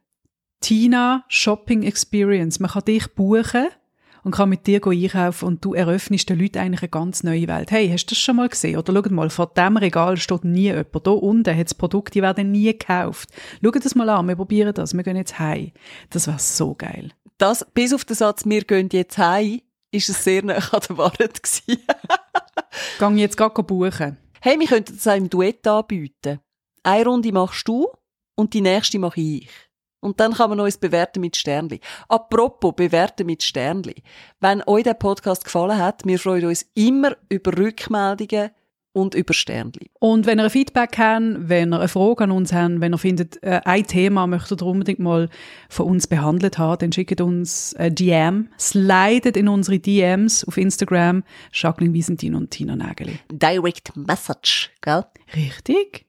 Tina 0.61 1.25
Shopping 1.27 1.83
Experience. 1.83 2.59
Man 2.59 2.71
kann 2.71 2.85
dich 2.85 3.13
buchen 3.13 3.67
und 4.23 4.31
kann 4.31 4.49
mit 4.49 4.67
dir 4.67 4.85
einkaufen 4.85 5.45
und 5.45 5.65
du 5.65 5.73
eröffnest 5.73 6.29
den 6.29 6.39
Leuten 6.39 6.59
eigentlich 6.59 6.83
eine 6.83 6.89
ganz 6.89 7.23
neue 7.23 7.47
Welt. 7.47 7.71
Hey, 7.71 7.89
hast 7.89 8.05
du 8.05 8.15
das 8.15 8.19
schon 8.19 8.35
mal 8.35 8.49
gesehen? 8.49 8.77
Oder 8.77 8.93
schau 8.93 9.13
mal, 9.13 9.29
vor 9.29 9.47
dem 9.47 9.77
Regal 9.77 10.17
steht 10.17 10.43
nie 10.43 10.63
jemand. 10.63 10.87
Hier 10.93 11.23
unten 11.23 11.57
hat 11.57 11.67
es 11.67 11.73
Produkte, 11.73 12.13
die 12.13 12.21
werden 12.21 12.51
nie 12.51 12.65
gekauft. 12.65 13.29
Schau 13.63 13.71
das 13.71 13.95
mal 13.95 14.09
an, 14.09 14.27
wir 14.27 14.35
probieren 14.35 14.73
das, 14.73 14.93
wir 14.93 15.03
gehen 15.03 15.17
jetzt 15.17 15.39
heim. 15.39 15.71
Das 16.09 16.27
wäre 16.27 16.39
so 16.39 16.75
geil. 16.75 17.11
Das, 17.37 17.65
bis 17.73 17.93
auf 17.93 18.05
den 18.05 18.15
Satz, 18.15 18.45
wir 18.45 18.63
gehen 18.63 18.89
jetzt 18.91 19.17
heim, 19.17 19.61
ist 19.91 20.09
es 20.09 20.23
sehr 20.23 20.43
nah 20.43 20.55
an 20.55 20.81
der 20.87 20.97
Wahrheit 20.97 21.41
gewesen. 21.41 21.81
Gang 22.99 23.17
jetzt 23.17 23.37
gerade 23.37 23.63
buchen. 23.63 24.17
Hey, 24.41 24.59
wir 24.59 24.67
könnten 24.67 24.95
das 24.95 25.07
auch 25.07 25.15
im 25.15 25.29
Duett 25.29 25.65
anbieten. 25.67 26.39
Eine 26.83 27.05
Runde 27.05 27.31
machst 27.31 27.67
du 27.67 27.87
und 28.35 28.53
die 28.53 28.61
nächste 28.61 28.97
mache 28.97 29.21
ich. 29.21 29.49
Und 30.01 30.19
dann 30.19 30.33
kann 30.33 30.49
man 30.49 30.59
uns 30.59 30.77
bewerten 30.77 31.21
mit 31.21 31.37
Sternli. 31.37 31.79
Apropos 32.09 32.73
bewerten 32.75 33.25
mit 33.25 33.43
Sternli. 33.43 34.03
Wenn 34.39 34.63
euch 34.65 34.83
der 34.83 34.95
Podcast 34.95 35.45
gefallen 35.45 35.77
hat, 35.77 36.05
wir 36.05 36.19
freuen 36.19 36.47
uns 36.47 36.65
immer 36.73 37.15
über 37.29 37.57
Rückmeldungen 37.57 38.49
und 38.93 39.15
über 39.15 39.33
Sternli. 39.33 39.89
Und 39.99 40.25
wenn 40.25 40.39
ihr 40.39 40.45
ein 40.45 40.49
Feedback 40.49 40.97
habt, 40.97 41.23
wenn 41.49 41.73
ihr 41.73 41.79
eine 41.79 41.87
Frage 41.87 42.25
an 42.25 42.31
uns 42.31 42.51
habt, 42.51 42.81
wenn 42.81 42.93
ihr 42.93 42.97
findet, 42.97 43.41
äh, 43.43 43.61
ein 43.63 43.87
Thema 43.87 44.27
möchtet 44.27 44.61
ihr 44.61 44.65
unbedingt 44.65 44.99
mal 44.99 45.29
von 45.69 45.85
uns 45.87 46.07
behandelt 46.07 46.57
haben, 46.57 46.79
dann 46.79 46.91
schickt 46.91 47.21
uns 47.21 47.73
ein 47.75 47.95
DM, 47.95 48.49
slidet 48.59 49.37
in 49.37 49.47
unsere 49.47 49.79
DMs 49.79 50.43
auf 50.43 50.57
Instagram, 50.57 51.23
Jacqueline 51.53 51.93
Wiesentin 51.93 52.35
und 52.35 52.51
Tina 52.51 52.75
Nägeli. 52.75 53.19
Direct 53.31 53.95
Message, 53.95 54.71
gell? 54.81 55.05
Richtig? 55.35 56.05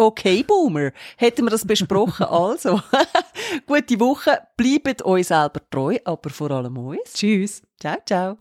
Okay, 0.00 0.44
Boomer. 0.44 0.92
Hätten 1.16 1.44
wir 1.44 1.50
das 1.50 1.66
besprochen? 1.66 2.24
also, 2.30 2.80
gute 3.66 3.98
Woche. 3.98 4.38
Bleibt 4.56 5.04
euch 5.04 5.26
selber 5.26 5.60
treu, 5.68 5.98
aber 6.04 6.30
vor 6.30 6.52
allem 6.52 6.78
uns. 6.78 7.14
Tschüss. 7.14 7.62
Ciao, 7.80 7.96
ciao. 8.06 8.36